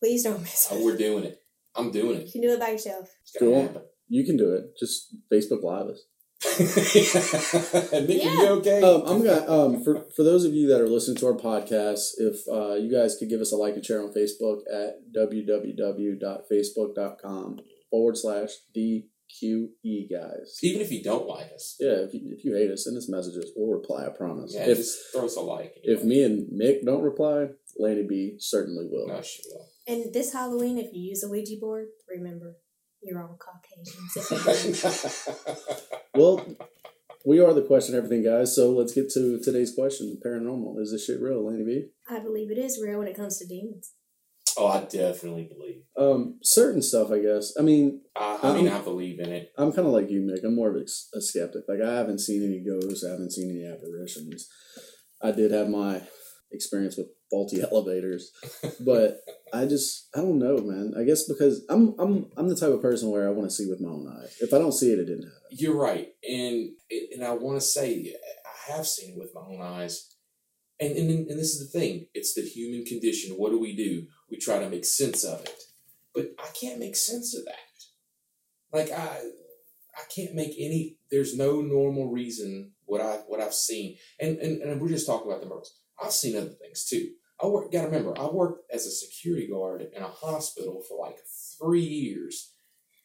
[0.00, 1.38] Please don't mess Oh, with we're doing it.
[1.74, 2.26] I'm doing it.
[2.26, 3.08] You can do it by yourself.
[3.38, 3.82] Cool.
[4.08, 4.76] You can do it.
[4.78, 6.02] Just Facebook Live us.
[6.58, 6.74] Nick,
[8.24, 8.42] Yeah.
[8.42, 8.82] you okay?
[8.82, 12.14] Um, I'm gonna um for for those of you that are listening to our podcast,
[12.18, 17.60] if uh, you guys could give us a like and share on Facebook at www.facebook.com
[17.90, 18.50] forward slash
[19.42, 20.58] DQE guys.
[20.62, 23.08] Even if you don't like us, Yeah, if you, if you hate us, send us
[23.08, 23.52] messages.
[23.56, 24.06] We'll reply.
[24.06, 24.52] I promise.
[24.54, 25.74] yeah, if just throw us a like.
[25.82, 29.08] if me and Mick don't reply, Laney B certainly will.
[29.08, 29.66] no, she will.
[29.86, 32.56] And this Halloween, if you use a Ouija board, remember
[33.02, 34.16] you're all Caucasians.
[34.16, 36.20] If you do.
[36.20, 36.46] Well,
[37.24, 38.54] we are the question everything guys.
[38.54, 40.80] So let's get to today's question: paranormal.
[40.80, 41.86] Is this shit real, Laney B?
[42.08, 43.92] I believe it is real when it comes to demons.
[44.56, 45.82] Oh, I definitely believe.
[45.96, 47.54] Um, certain stuff, I guess.
[47.58, 49.52] I mean, I, I mean, I believe in it.
[49.56, 50.44] I'm kind of like you, Mick.
[50.44, 50.84] I'm more of a,
[51.16, 51.62] a skeptic.
[51.68, 53.04] Like I haven't seen any ghosts.
[53.04, 54.48] I haven't seen any apparitions.
[55.22, 56.02] I did have my
[56.52, 58.30] experience with faulty elevators,
[58.84, 59.18] but
[59.52, 60.94] I just I don't know, man.
[60.98, 63.68] I guess because I'm I'm I'm the type of person where I want to see
[63.68, 64.36] with my own eyes.
[64.40, 65.48] If I don't see it, it didn't happen.
[65.50, 66.70] You're right, and
[67.12, 68.14] and I want to say
[68.46, 70.08] I have seen it with my own eyes.
[70.80, 73.36] And, and and this is the thing: it's the human condition.
[73.36, 74.06] What do we do?
[74.32, 75.62] We try to make sense of it,
[76.14, 77.54] but I can't make sense of that.
[78.72, 79.18] Like I,
[79.94, 80.96] I can't make any.
[81.10, 85.30] There's no normal reason what I what I've seen, and and, and we're just talking
[85.30, 85.76] about the murders.
[86.02, 87.10] I've seen other things too.
[87.42, 87.70] I work.
[87.70, 91.18] Got to remember, I worked as a security guard in a hospital for like
[91.58, 92.52] three years.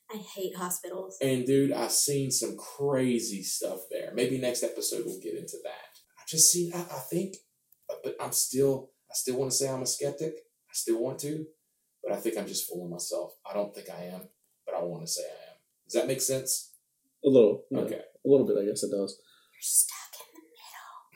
[0.10, 1.18] I hate hospitals.
[1.22, 4.14] And dude, I've seen some crazy stuff there.
[4.14, 6.00] Maybe next episode we'll get into that.
[6.18, 6.72] I just see.
[6.74, 7.36] I, I think,
[8.02, 8.92] but I'm still.
[9.10, 10.34] I still want to say I'm a skeptic.
[10.70, 11.46] I still want to,
[12.04, 13.34] but I think I'm just fooling myself.
[13.50, 14.22] I don't think I am,
[14.66, 15.58] but I want to say I am.
[15.86, 16.74] Does that make sense?
[17.26, 17.80] A little, yeah.
[17.80, 17.96] Okay.
[17.96, 18.58] a little bit.
[18.62, 19.18] I guess it does.
[19.54, 19.98] You're stuck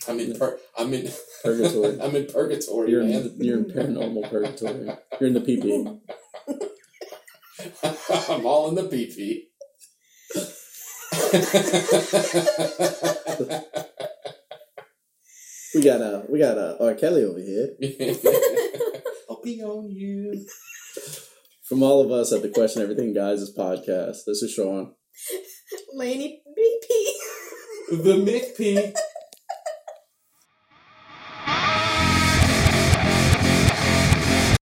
[0.08, 0.32] in the middle.
[0.32, 0.39] I'm in.
[0.39, 1.12] Per, I'm in
[1.43, 2.02] Purgatory.
[2.06, 3.22] I'm in purgatory, You're man.
[3.22, 4.89] in, you're in paranormal purgatory.
[5.20, 5.99] You're in the PP.
[8.30, 9.47] I'm all in the PP.
[15.74, 16.95] We got uh we got uh R.
[16.95, 17.70] Kelly over here.
[19.41, 20.45] I'll be on you.
[21.63, 24.93] From all of us at the Question Everything Guys' podcast, this is Sean.
[25.31, 25.97] the middle.
[25.97, 28.03] Laney BP.
[28.03, 28.93] The McP.